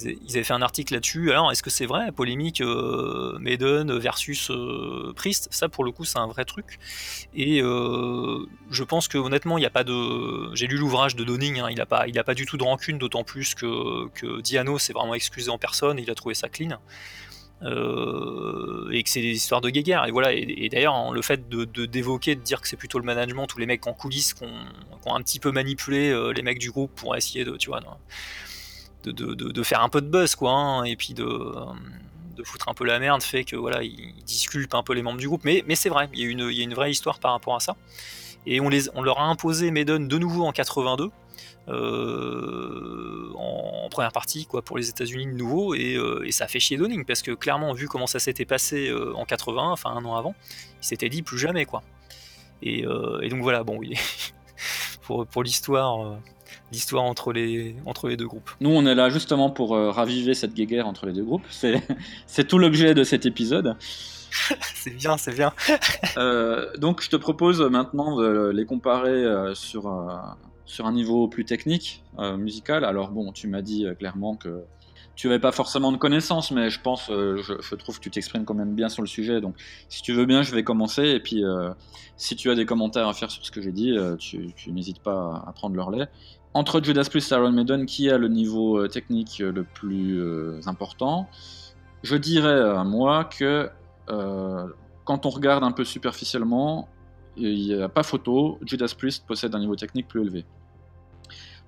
[0.06, 1.32] ils, avaient fait un article là-dessus.
[1.32, 6.06] Alors, est-ce que c'est vrai Polémique euh, Maiden versus euh, Priest, ça pour le coup,
[6.06, 6.80] c'est un vrai truc.
[7.34, 10.54] Et euh, je pense que honnêtement, il n'y a pas de.
[10.56, 13.24] J'ai lu l'ouvrage de Donning, hein, il n'a pas, pas du tout de rancune, d'autant
[13.24, 16.78] plus que, que Diano s'est vraiment excusé en personne, il a trouvé ça clean.
[17.62, 20.06] et que c'est des histoires de guéguerre.
[20.06, 20.34] Et voilà.
[20.34, 23.60] Et, d'ailleurs, hein, le fait de, d'évoquer, de, dire que c'est plutôt le management ou
[23.60, 27.16] les mecs en coulisses qui ont, un petit peu manipulé les mecs du groupe pour
[27.16, 27.80] essayer de, tu vois,
[29.04, 31.26] de, faire un peu de buzz, quoi, hein, et puis de,
[32.44, 35.28] foutre un peu la merde, fait que voilà, ils disculpent un peu les membres du
[35.28, 35.44] groupe.
[35.44, 37.76] Mais, c'est vrai, il y, a une, vraie histoire par rapport à ça.
[38.46, 41.12] Et on, les, on leur a imposé Maiden de nouveau en 82.
[41.70, 46.62] Euh, en, première partie quoi pour les États-Unis de nouveau et, euh, ça a fait
[46.62, 50.06] chier Donning parce que clairement vu comment ça s'était passé euh, en 80 enfin un
[50.06, 50.34] an avant
[50.82, 51.84] il s'était dit plus jamais quoi
[52.62, 53.82] et, donc voilà bon
[55.02, 56.20] pour l'histoire
[56.72, 58.50] d'histoire entre les, entre les deux groupes.
[58.62, 61.46] Nous, on est là justement pour euh, raviver cette guéguerre entre les deux groupes.
[61.50, 61.82] C'est,
[62.28, 63.76] c'est tout l'objet de cet épisode.
[64.76, 65.54] c'est bien, c'est bien.
[66.18, 69.94] Euh, donc, je te propose maintenant de les comparer euh, sur,
[70.66, 72.04] sur un niveau plus technique,
[72.38, 72.84] musical.
[72.86, 74.64] Alors, bon, tu m'as dit clairement que
[75.18, 78.46] tu n'avais pas forcément de connaissances, mais je pense, euh, je, trouve que tu t'exprimes
[78.46, 79.42] quand même bien sur le sujet.
[79.42, 79.56] Donc,
[79.90, 81.08] si tu veux bien, je vais commencer.
[81.08, 81.72] Et puis, euh,
[82.18, 84.72] si tu as des commentaires à faire sur ce que j'ai dit, euh, tu, tu
[84.72, 86.08] n'hésites pas à prendre leur lait.
[86.54, 90.22] Entre Judas Priest et Iron Maiden, qui a le niveau technique le plus
[90.66, 91.28] important?
[92.04, 93.70] Je dirais, moi, que
[94.08, 96.88] quand on regarde un peu superficiellement,
[97.36, 100.46] il n'y a pas photo, Judas Priest possède un niveau technique plus élevé.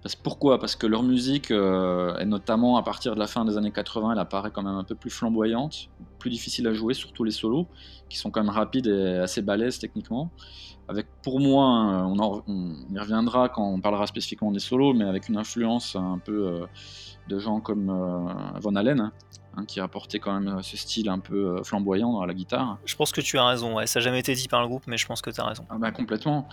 [0.02, 0.60] Parce, pourquoi?
[0.60, 4.14] Parce que leur musique, euh, et notamment à partir de la fin des années 80,
[4.14, 5.90] elle apparaît quand même un peu plus flamboyante,
[6.20, 7.68] plus difficile à jouer, surtout les solos,
[8.10, 10.32] qui sont quand même rapides et assez balèzes techniquement.
[10.88, 14.94] Avec, pour moi, un- on, en- on y reviendra quand on parlera spécifiquement des solos,
[14.94, 16.66] mais avec une influence un peu euh,
[17.28, 19.12] de gens comme euh, Von Halen,
[19.58, 22.80] hein, qui a apporté quand même ce style un peu euh, flamboyant dans la guitare.
[22.86, 23.86] Je pense que tu as raison, ouais.
[23.86, 25.66] ça n'a jamais été dit par le groupe, mais je pense que tu as raison.
[25.70, 26.48] Ah bah, complètement.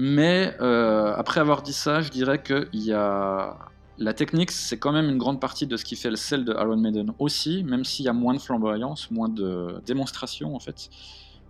[0.00, 3.58] Mais euh, après avoir dit ça, je dirais que y a...
[3.98, 6.52] la technique, c'est quand même une grande partie de ce qui fait le sel de
[6.52, 10.88] Iron Maiden aussi, même s'il y a moins de flamboyance, moins de démonstration en fait.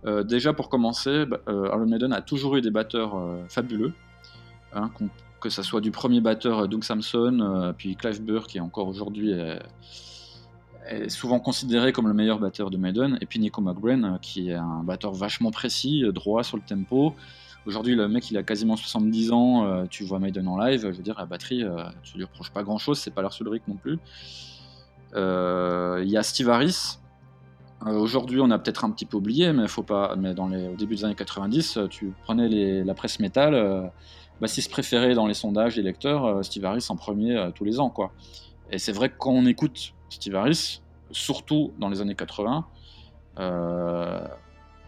[0.05, 3.93] Euh, déjà pour commencer, bah, euh, Iron Maiden a toujours eu des batteurs fabuleux,
[4.73, 4.89] hein,
[5.39, 9.59] que ça soit du premier batteur Doug Samson, puis Clive Burr qui encore aujourd'hui est,
[10.87, 14.55] est souvent considéré comme le meilleur batteur de Maiden, et puis Nico McBrain qui est
[14.55, 17.13] un batteur vachement précis, droit sur le tempo.
[17.65, 19.65] Aujourd'hui, le mec, il a quasiment 70 ans.
[19.65, 22.51] euh, tu vois Maiden en live, je veux dire, la batterie, euh, tu lui reproches
[22.51, 23.99] pas grand chose, c'est pas leur Ulrich non plus.
[25.15, 26.99] Euh, Il y a Steve Harris.
[27.85, 30.15] Euh, Aujourd'hui, on a peut-être un petit peu oublié, mais faut pas.
[30.15, 33.91] Mais au début des années 90, euh, tu prenais la presse métal,
[34.41, 38.11] bassiste préféré dans les sondages des lecteurs, Steve Harris en premier tous les ans, quoi.
[38.71, 40.81] Et c'est vrai que quand on écoute Steve Harris,
[41.11, 42.65] surtout dans les années 80,
[43.39, 44.19] euh,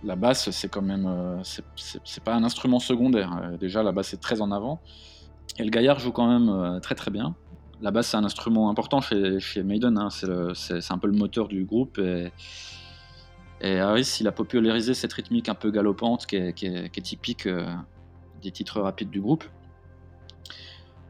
[0.04, 3.39] la basse, c'est quand même, euh, c'est- pas un instrument secondaire.
[3.43, 4.82] Euh, déjà, la basse est très en avant.
[5.60, 7.36] Et le gaillard joue quand même euh, très très bien.
[7.82, 9.97] La basse, c'est un instrument important chez, Maiden.
[9.97, 10.10] hein.
[10.10, 11.99] C'est un peu le moteur du groupe.
[11.99, 17.47] Et, Harris, il a popularisé cette rythmique un peu galopante qui est, typique
[18.41, 19.43] des titres rapides du groupe.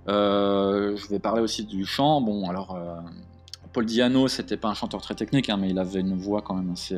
[0.07, 2.21] Je vais parler aussi du chant.
[2.21, 2.77] Bon, alors,
[3.73, 6.55] Paul Diano, c'était pas un chanteur très technique, hein, mais il avait une voix quand
[6.55, 6.97] même assez,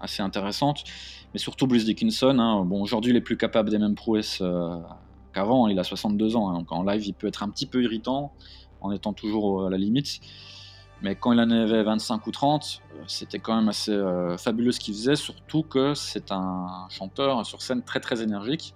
[0.00, 0.84] assez intéressante.
[1.32, 2.38] Mais surtout Bruce Dickinson.
[2.38, 2.64] hein.
[2.64, 4.76] Bon, aujourd'hui, il est plus capable des mêmes prouesses euh,
[5.32, 5.68] qu'avant.
[5.68, 8.32] Il a 62 ans, hein, donc en live, il peut être un petit peu irritant
[8.80, 10.20] en étant toujours à la limite.
[11.02, 14.72] Mais quand il en avait 25 ou 30, euh, c'était quand même assez euh, fabuleux
[14.72, 18.74] ce qu'il faisait, surtout que c'est un chanteur sur scène très très énergique,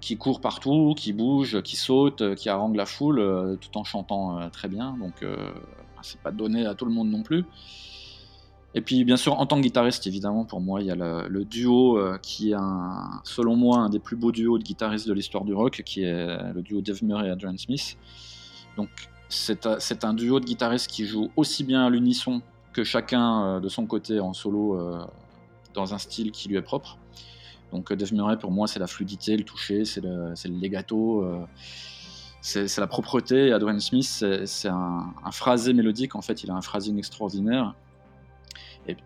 [0.00, 3.84] qui court partout, qui bouge, qui saute, euh, qui harangue la foule, euh, tout en
[3.84, 4.96] chantant euh, très bien.
[4.98, 5.36] Donc euh,
[6.02, 7.44] c'est pas donné à tout le monde non plus.
[8.74, 11.44] Et puis bien sûr, en tant que guitariste, évidemment, pour moi, il y a le,
[11.44, 12.56] duo euh, qui est,
[13.22, 16.52] selon moi, un des plus beaux duos de guitaristes de l'histoire du rock, qui est
[16.52, 17.96] le duo Dave Murray et Adrian Smith.
[18.76, 18.88] Donc
[19.28, 23.44] c'est un- c'est un duo de guitaristes qui joue aussi bien à l'unisson que chacun
[23.44, 24.98] euh, de son côté en solo euh,
[25.74, 26.98] dans un style qui lui est propre.
[27.72, 31.22] Donc euh, Dave Murray pour moi c'est la fluidité, le toucher, c'est le, le legato,
[31.22, 31.38] euh,
[32.42, 33.48] c'est la propreté.
[33.48, 37.74] Et Adrian Smith c'est un, un phrasé mélodique, en fait il a un phrasing extraordinaire,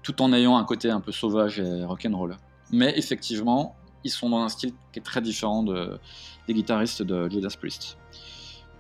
[0.03, 2.37] tout en ayant un côté un peu sauvage et rock'n'roll.
[2.71, 5.99] Mais effectivement ils sont dans un style qui est très différent de,
[6.47, 7.99] des guitaristes de Judas Priest.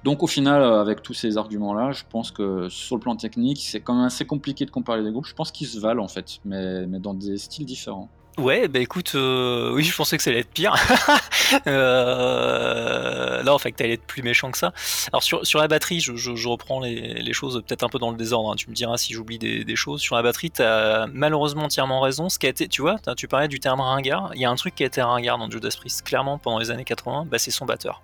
[0.05, 3.61] Donc au final, euh, avec tous ces arguments-là, je pense que sur le plan technique,
[3.61, 5.26] c'est quand même assez compliqué de comparer les groupes.
[5.26, 8.09] Je pense qu'ils se valent en fait, mais, mais dans des styles différents.
[8.38, 10.72] Ouais, bah écoute, euh, oui, je pensais que ça allait être pire.
[11.66, 14.72] euh, en fait, t'allais être plus méchant que ça.
[15.12, 18.53] Alors, sur, la batterie, je, reprends les, choses peut-être un peu dans le désordre.
[18.53, 18.57] hein.
[18.57, 20.01] Tu me diras si j'oublie des, choses.
[20.01, 22.28] Sur la batterie, t'as malheureusement entièrement raison.
[22.28, 24.30] Ce qui a été, tu vois, tu parlais du terme ringard.
[24.34, 26.70] Il y a un truc qui a été ringard dans Judas Priest, clairement, pendant les
[26.70, 28.03] années 80, bah, c'est son batteur.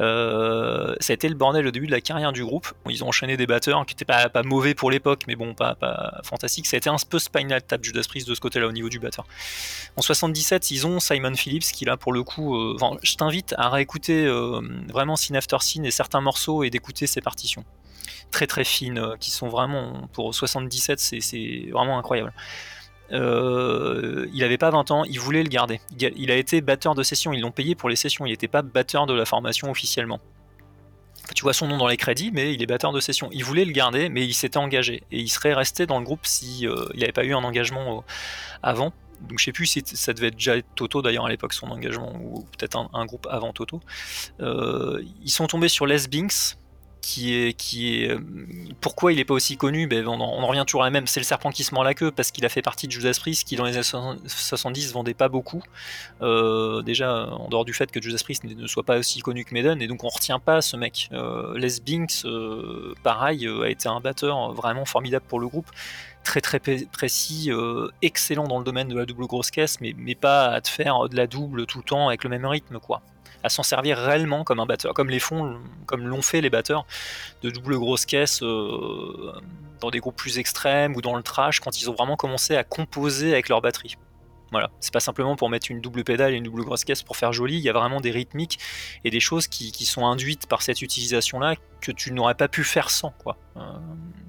[0.00, 2.72] Euh, ça a été le bordel au début de la carrière du groupe.
[2.88, 5.74] Ils ont enchaîné des batteurs qui étaient pas, pas mauvais pour l'époque, mais bon, pas,
[5.76, 6.66] pas fantastique.
[6.66, 8.98] Ça a été un peu Spinal Tap Judas Priest de ce côté-là au niveau du
[8.98, 9.26] batteur.
[9.96, 13.68] En 77, ils ont Simon Phillips qui là pour le coup, euh, je t'invite à
[13.68, 14.60] réécouter euh,
[14.92, 17.64] vraiment Scene After Scene et certains morceaux et d'écouter ses partitions.
[18.30, 22.32] Très très fines, qui sont vraiment pour 77, c'est- c'est vraiment incroyable.
[23.12, 25.80] Euh, il avait pas 20 ans, il voulait le garder.
[25.98, 28.62] Il a- été batteur de session, ils l'ont payé pour les sessions, il n'était pas
[28.62, 30.20] batteur de la formation officiellement.
[31.34, 33.30] Tu vois son nom dans les crédits, mais il est batteur de session.
[33.32, 35.02] Il voulait le garder, mais il s'était engagé.
[35.10, 38.00] Et il serait resté dans le groupe si euh, n'avait pas eu un engagement euh,
[38.62, 38.92] avant.
[39.22, 42.46] donc je sais plus si ça devait être Toto d'ailleurs à l'époque son engagement ou
[42.58, 43.80] peut-être un, groupe avant Toto.
[44.40, 46.56] ils sont tombés sur Les Binks
[47.04, 48.18] qui est, euh,
[48.80, 49.86] pourquoi il n'est pas aussi connu?
[49.86, 51.94] Ben, on, en, revient toujours à la même, c'est le serpent qui se mord la
[51.94, 55.14] queue parce qu'il a fait partie de Judas Priest qui dans les années 70 vendait
[55.14, 55.62] pas beaucoup.
[56.22, 59.54] Euh, déjà en dehors du fait que Judas Priest ne soit pas aussi connu que
[59.54, 61.08] Maiden et donc on retient pas ce mec.
[61.12, 62.24] Euh, Les Binks,
[63.02, 65.70] pareil, a été un batteur vraiment formidable pour le groupe
[66.24, 67.50] très très précis,
[68.00, 71.08] excellent dans le domaine de la double grosse caisse, mais, mais pas à te faire
[71.08, 73.02] de la double tout le temps avec le même rythme quoi
[73.44, 76.86] à s'en servir réellement comme un batteur, comme les font, comme l'ont fait les batteurs
[77.42, 79.32] de double grosse caisse euh,
[79.80, 82.64] dans des groupes plus extrêmes ou dans le trash quand ils ont vraiment commencé à
[82.64, 83.96] composer avec leur batterie.
[84.50, 87.16] Voilà, c'est pas simplement pour mettre une double pédale et une double grosse caisse pour
[87.16, 88.58] faire joli, il y a vraiment des rythmiques
[89.04, 92.88] et des choses qui, sont induites par cette utilisation-là que tu n'aurais pas pu faire
[92.88, 93.10] sans.
[93.10, 93.36] Quoi.
[93.56, 93.60] Euh,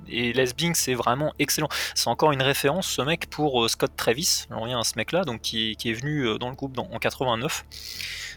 [0.08, 1.70] et Les Bing, c'est vraiment excellent.
[1.94, 5.78] C'est encore une référence, ce mec, pour euh, Scott Travis, à ce mec-là, donc qui,
[5.86, 7.66] est venu dans le groupe en 89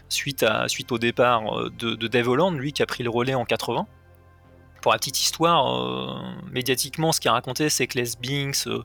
[0.09, 3.09] suite, à, suite au départ euh, de, de Dave Holland, lui qui a pris le
[3.09, 3.87] relais en 80
[4.81, 6.15] pour la petite histoire, euh,
[6.51, 8.81] médiatiquement, ce qu'il a raconté, c'est que Les Binks, euh,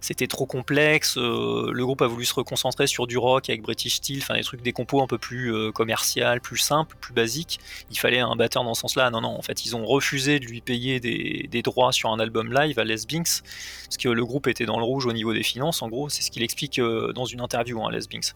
[0.00, 1.16] c'était trop complexe.
[1.16, 4.42] Euh, le groupe a voulu se reconcentrer sur du rock avec British Steel, enfin des
[4.42, 7.60] trucs, des compos un peu plus commercial, plus simple, plus basique.
[7.90, 9.10] Il fallait un batteur dans ce sens-là.
[9.10, 12.52] Non, non, en fait, ils ont refusé de lui payer des, droits sur un album
[12.52, 13.42] live à Les Binks,
[13.84, 15.82] parce que le groupe était dans le rouge au niveau des finances.
[15.82, 18.34] En gros, c'est ce qu'il explique dans une interview, hein, Les Binks.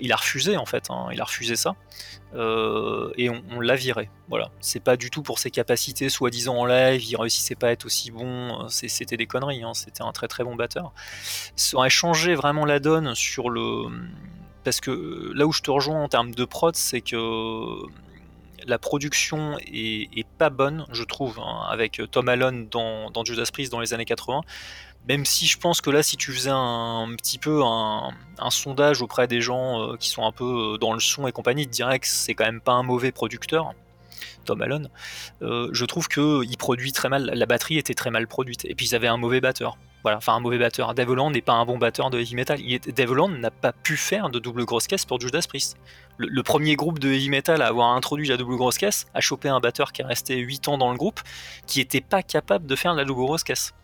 [0.00, 1.74] il a refusé, en fait, hein, il a refusé ça.
[2.34, 4.10] Et on l'a viré.
[4.28, 7.70] Voilà, c'est pas du tout pour ses capacités soi-disant en live, il réussissait pas à
[7.72, 9.74] être aussi bon, c'était des conneries, hein.
[9.74, 10.92] c'était un très très bon batteur.
[11.56, 13.84] Ça aurait changé vraiment la donne sur le.
[14.64, 17.16] Parce que là où je te rejoins en termes de prod, c'est que
[18.66, 23.72] la production est, pas bonne, je trouve, hein, avec Tom Allen dans, dans, Judas Priest
[23.72, 24.42] dans les années 80.
[25.08, 28.12] Même si je pense que là, si tu faisais un, petit peu un,
[28.50, 31.72] sondage auprès des gens euh, qui sont un peu dans le son et compagnie, te
[31.72, 33.74] diraient que c'est quand même pas un mauvais producteur.
[34.44, 34.88] Tom Allen,
[35.42, 38.86] euh, je trouve qu'il produit très mal, la batterie était très mal produite, et puis
[38.86, 39.76] ils avaient un mauvais batteur.
[40.02, 40.94] Voilà, enfin un mauvais batteur.
[40.94, 42.58] Dave Holland n'est pas un bon batteur de heavy metal.
[43.08, 45.76] Holland n'a pas pu faire de double grosse caisse pour Judas Priest.
[46.18, 49.48] Le, premier groupe de heavy metal à avoir introduit la double grosse caisse a chopé
[49.48, 51.20] un batteur qui est resté 8 ans dans le groupe,
[51.66, 53.74] qui n'était pas capable de faire la double grosse caisse.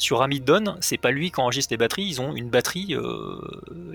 [0.00, 3.38] Sur Dawn, c'est pas lui qui enregistre les batteries, ils ont une batterie, euh,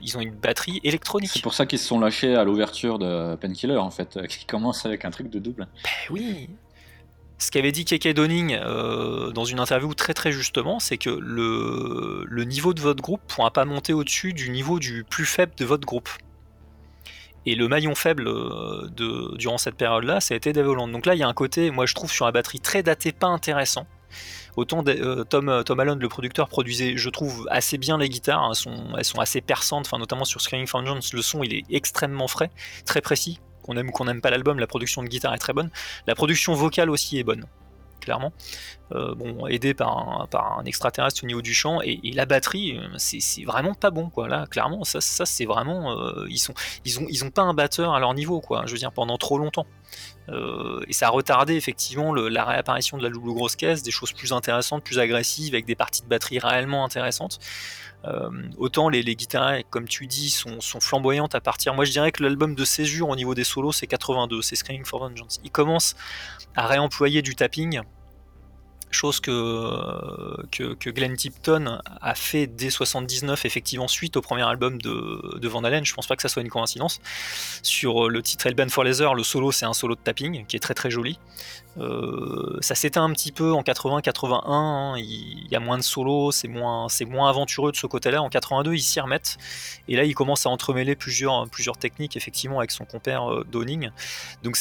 [0.03, 1.32] ils ont une batterie électronique.
[1.34, 4.45] C'est pour ça qu'ils se sont lâchés à l'ouverture de Painkiller en fait, euh, qui
[4.45, 5.68] commence avec un truc de double.
[5.84, 6.47] Ben oui.
[7.39, 12.24] Ce qu'avait dit Keke Donning euh, dans une interview très très justement, c'est que le,
[12.28, 15.53] le niveau de votre groupe ne pourra pas monter au-dessus du niveau du plus faible
[15.58, 16.10] de votre groupe.
[17.47, 21.20] Et le maillon faible de, durant cette période-là, ça a été Dave Donc là, il
[21.20, 23.88] y a un côté, moi je trouve, sur la batterie très daté, pas intéressant.
[24.56, 28.47] Autant euh, Tom, euh, Tom Allen, le producteur, produisait, je trouve, assez bien les guitares.
[28.49, 32.28] Elles, sont, elles sont assez perçantes, notamment sur Screaming Jones, le son il est extrêmement
[32.28, 32.51] frais,
[32.86, 33.39] très précis.
[33.64, 35.72] Qu'on aime ou qu'on n'aime pas l'album, la production de guitare est très bonne.
[36.06, 37.45] La production vocale aussi est bonne
[38.00, 38.34] clairement.
[38.91, 42.80] Euh, bon, aidé par un, par un, extraterrestre au niveau du chant, et, la batterie,
[42.98, 44.28] c'est vraiment pas bon, quoi.
[44.28, 45.96] Là, clairement, ça, ça c'est vraiment.
[46.28, 46.54] ils, sont,
[46.86, 48.64] ils, ont, ils ont pas un batteur à leur niveau, quoi.
[48.66, 49.66] Je veux dire, pendant trop longtemps.
[50.30, 54.12] Euh, et ça a retardé effectivement la réapparition de la double grosse caisse, des choses
[54.12, 57.39] plus intéressantes, plus agressives, avec des parties de batterie réellement intéressantes.
[58.08, 61.74] Euh, autant les, guitares, comme tu dis, sont, flamboyantes à partir.
[61.74, 64.86] Moi je dirais que l'album de césure au niveau des solos c'est 82, c'est Screaming
[64.86, 65.39] for Vengeance.
[65.43, 65.95] Il commence
[66.56, 67.82] à réemployer du tapping
[68.95, 75.47] chose que, que, Glenn Tipton a fait dès 79, effectivement, suite au premier album de,
[75.47, 75.86] Van Halen.
[75.86, 77.01] Je pense pas que ça soit une coïncidence.
[77.62, 80.60] Sur le titre Hellbent for Laser, le solo, c'est un solo de tapping qui est
[80.60, 81.20] très très joli.
[81.78, 84.93] Euh, ça s'éteint un petit peu en 80-81, hein.
[84.97, 88.21] il y a moins de solos, c'est moins, moins aventureux de ce côté-là.
[88.21, 89.38] En 82, ils s'y remettent,
[89.88, 91.47] et là, il commence à entremêler plusieurs,
[91.80, 93.89] techniques, effectivement, avec son compère euh, Downing.
[94.43, 94.57] Donc,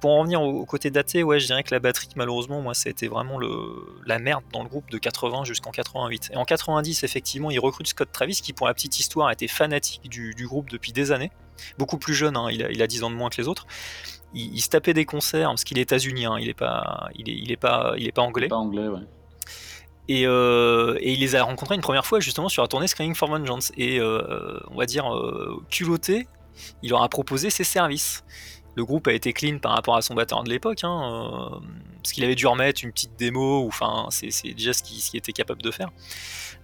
[0.00, 2.90] pour en revenir au, côté daté, ouais, je dirais que la batterie, malheureusement, moi, ça
[3.10, 3.38] vraiment
[4.06, 6.30] la merde dans le groupe de 80 jusqu'en 88.
[6.32, 10.08] Et en 90, effectivement, il recrute Scott Travis, qui, pour la petite histoire, était fanatique
[10.08, 11.32] du, groupe depuis des années
[11.78, 12.48] beaucoup plus jeune, hein.
[12.50, 13.66] il, a, il, a, 10 ans de moins que les autres
[14.34, 17.52] il, se tapait des concerts parce qu'il est états-unien, il est pas, il est, il
[17.52, 18.48] est pas, il est pas anglais.
[18.48, 19.00] Pas anglais, ouais.
[20.08, 23.14] Et, euh, et, il les a rencontrés une première fois justement sur la tournée Screaming
[23.14, 23.72] for Vengeance.
[23.76, 26.26] Et euh, on va dire euh, culotté,
[26.82, 28.24] il leur a proposé ses services.
[28.76, 31.60] Le groupe a été clean par rapport à son batteur de l'époque, hein,
[32.02, 35.62] parce qu'il avait dû remettre une petite démo, enfin c'est déjà ce qu'il était capable
[35.62, 35.90] de faire.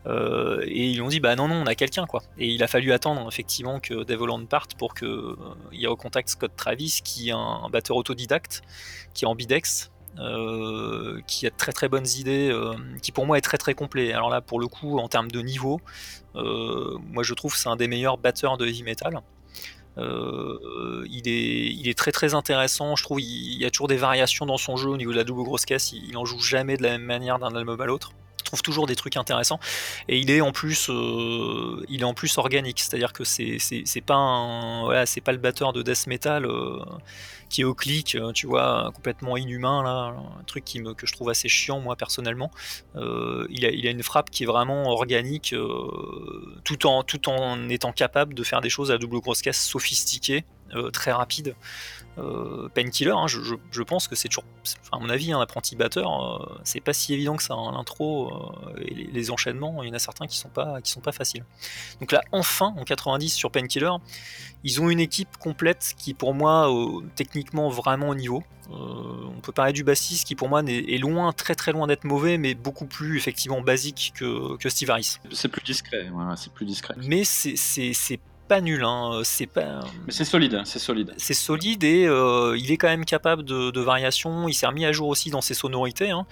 [0.07, 2.23] Euh, et ils ont dit bah non non on a quelqu'un quoi.
[2.39, 7.01] Et il a fallu attendre effectivement que Dave parte pour qu'il euh, recontacte Scott Travis
[7.05, 8.63] qui est un, batteur autodidacte
[9.15, 9.91] qui est ambidex
[11.27, 12.53] qui a de très très bonnes idées,
[13.01, 14.13] qui pour moi est très très complet.
[14.13, 15.81] Alors là, pour le coup, en termes de niveau,
[16.35, 19.23] moi je trouve que c'est un des meilleurs batteurs de heavy metal.
[19.97, 24.45] il, est, il est très très intéressant, je trouve il, y a toujours des variations
[24.47, 26.77] dans son jeu au niveau de la double grosse caisse, il, il en joue jamais
[26.77, 28.13] de la même manière d'un album à l'autre
[28.51, 29.61] trouve toujours des trucs intéressants.
[30.09, 32.81] Et il est en plus euh, il est en plus organique.
[32.81, 33.59] C'est à dire que c'est
[34.05, 36.81] pas un c'est pas le batteur de death metal euh,
[37.49, 40.15] qui est au clic euh, tu vois complètement inhumain là.
[40.41, 42.51] Un truc qui me, que je trouve assez chiant moi personnellement.
[42.97, 45.55] Il, a, il a une frappe qui est vraiment organique
[46.65, 50.45] tout en tout en étant capable de faire des choses à double grosse caisse sophistiquées
[50.93, 51.55] très rapides
[52.19, 54.45] euh, Painkiller, hein, je, pense que c'est toujours,
[54.93, 58.33] à mon avis, un apprenti batteur, euh, c'est pas si évident que ça, hein, l'intro
[58.77, 61.13] euh, et les, enchaînements, il y en a certains qui sont pas, qui sont pas
[61.13, 61.45] faciles.
[62.01, 63.93] Donc là, enfin, en 90 sur Painkiller,
[64.65, 66.69] ils ont une équipe complète qui, pour moi,
[67.15, 68.43] techniquement vraiment au niveau.
[68.71, 72.39] on peut parler du bassiste qui, pour moi, est, loin, très très loin d'être mauvais,
[72.39, 75.19] mais beaucoup plus effectivement basique que, Steve Harris.
[75.33, 76.95] C'est plus discret, c'est plus discret.
[76.99, 78.21] Mais c'est
[78.51, 79.21] pas nul, hein.
[79.23, 79.79] c'est pas.
[80.07, 81.15] Mais c'est solide, c'est solide.
[81.19, 84.49] C'est solide et euh, il est quand même capable de, de variations.
[84.49, 86.11] Il s'est remis à jour aussi dans ses sonorités.
[86.11, 86.27] Hein.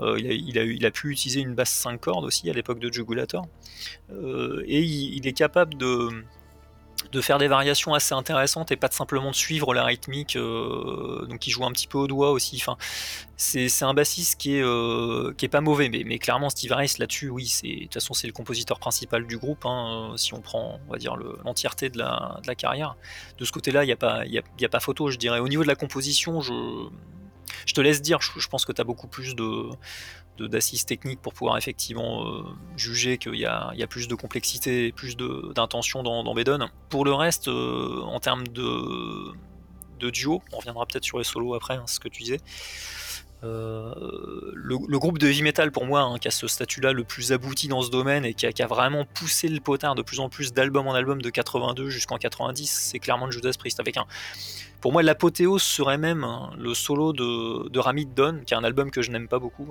[0.00, 2.90] Euh, il, a, il, a, pu utiliser une basse 5 cordes aussi à l'époque de
[2.90, 3.46] Jugulator.
[4.10, 6.08] Euh, et il, est capable de,
[7.12, 10.36] de faire des variations assez intéressantes et pas de simplement de suivre la rythmique.
[10.36, 12.56] Euh, donc il joue un petit peu au doigt aussi.
[12.60, 12.76] Enfin,
[13.36, 16.94] c'est, un bassiste qui est, euh, qui est pas mauvais, mais, mais clairement Steve Harris
[16.98, 19.64] là-dessus, oui, de toute façon c'est le compositeur principal du groupe.
[19.64, 22.96] Hein, si on prend, on va dire l'entièreté de la, de la, carrière,
[23.38, 25.40] de ce côté-là, il n'y a pas, il y a, pas photo, je dirais.
[25.40, 26.52] Au niveau de la composition, je
[27.66, 29.70] je te laisse dire, je, pense que tu as beaucoup plus de,
[30.38, 32.42] d'assises techniques pour pouvoir effectivement euh,
[32.76, 36.68] juger qu'il y, a, plus de complexité plus d'intention dans, dans Bedon.
[36.88, 39.32] Pour le reste, euh, en termes de,
[39.98, 42.40] de duo, on reviendra peut-être sur les solos après, hein, ce que tu disais.
[43.42, 47.32] Euh, le, groupe de heavy metal pour moi, hein, qui a ce statut-là le plus
[47.32, 50.52] abouti dans ce domaine et qui a, vraiment poussé le potard de plus en plus
[50.52, 53.80] d'album en album de 82 jusqu'en 90, c'est clairement le Judas Priest.
[53.80, 54.04] Avec un,
[54.80, 58.64] pour moi, l'apothéose serait même hein, le solo de, de Ramid Don, qui est un
[58.64, 59.66] album que je n'aime pas beaucoup.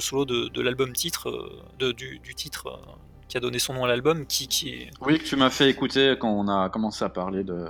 [0.00, 1.28] Solo de, l'album titre,
[1.80, 2.92] euh, du, titre euh,
[3.28, 6.16] qui a donné son nom à l'album, qui, qui Oui, que tu m'as fait écouter
[6.18, 7.68] quand on a commencé à parler de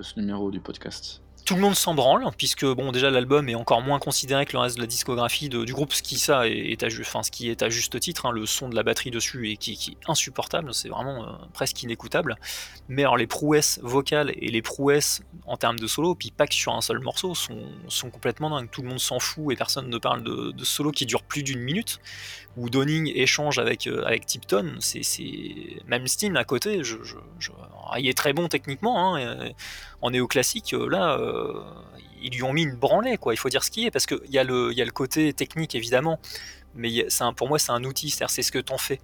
[0.00, 3.82] ce numéro du podcast tout le monde s'en branle, puisque bon déjà l'album est encore
[3.82, 6.90] moins considéré que le reste de la discographie du groupe, ce qui ça est, à,
[6.90, 10.72] ce qui est à juste titre, hein, le son de la batterie dessus est insupportable,
[10.74, 12.36] c'est vraiment euh, presque inécoutable.
[12.88, 16.54] Mais alors les prouesses vocales et les prouesses en termes de solo, puis pas que
[16.54, 18.70] sur un seul morceau, sont, complètement dingues.
[18.70, 21.60] Tout le monde s'en fout et personne ne parle de, solo qui dure plus d'une
[21.60, 22.00] minute,
[22.56, 25.02] où Donning échange avec, euh, Tipton, c'est
[25.86, 26.96] même Steam à côté, je,
[27.90, 29.50] ah, il est très bon techniquement, hein,
[30.02, 31.62] en néoclassique, euh, là, euh,
[32.20, 33.34] ils lui ont mis une branlée, quoi.
[33.34, 35.32] Il faut dire ce qui est, parce qu'il y, a le, y a le côté
[35.32, 36.20] technique évidemment,
[36.74, 39.00] mais un, pour moi c'est un outil, c'est-à-dire c'est ce que t'en fais.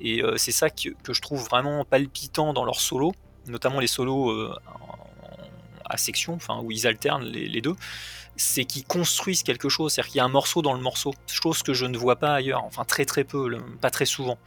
[0.00, 3.12] Et c'est ça que, je trouve vraiment palpitant dans leurs solos,
[3.46, 4.50] notamment les solos
[5.84, 7.76] à section, enfin où ils alternent les deux
[8.36, 11.62] c'est qu'ils construisent quelque chose, c'est-à-dire qu'il y a un morceau dans le morceau, chose
[11.62, 14.38] que je ne vois pas ailleurs, enfin très très peu, pas très souvent.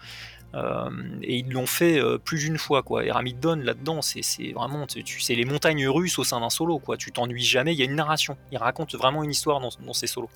[0.56, 0.90] Euh,
[1.22, 3.04] et ils l'ont fait euh, plus d'une fois quoi.
[3.04, 4.22] Et Ramid là-dedans, c'est
[4.54, 6.98] vraiment, tu, sais, les montagnes russes au sein d'un solo quoi.
[6.98, 7.74] Tu t'ennuies jamais.
[7.74, 8.38] Il y a une narration.
[8.52, 10.30] Il raconte vraiment une histoire dans, dans ses solos,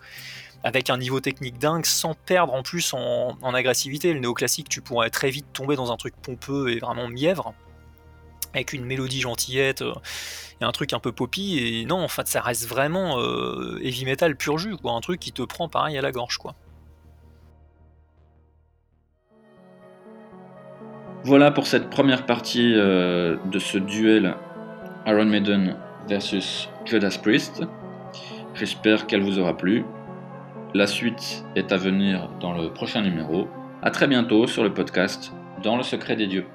[0.63, 4.13] avec un niveau technique dingue, sans perdre en plus en, agressivité.
[4.13, 7.53] Le néoclassique, tu pourrais très vite tomber dans un truc pompeux et vraiment mièvre
[8.53, 9.93] avec une mélodie gentillette euh,
[10.59, 13.19] et un truc un peu poppy et non en fait ça reste vraiment
[13.79, 16.55] heavy metal pur jus quoi un truc qui te prend pareil à la gorge quoi
[21.23, 24.35] voilà pour cette première partie euh, de ce duel
[25.05, 25.75] Iron Maiden
[26.07, 27.63] versus Judas Priest.
[28.55, 29.85] J'espère qu'elle vous aura plu.
[30.73, 33.47] La suite est à venir dans le prochain numéro.
[33.81, 36.45] À très bientôt sur le podcast dans le secret des dieux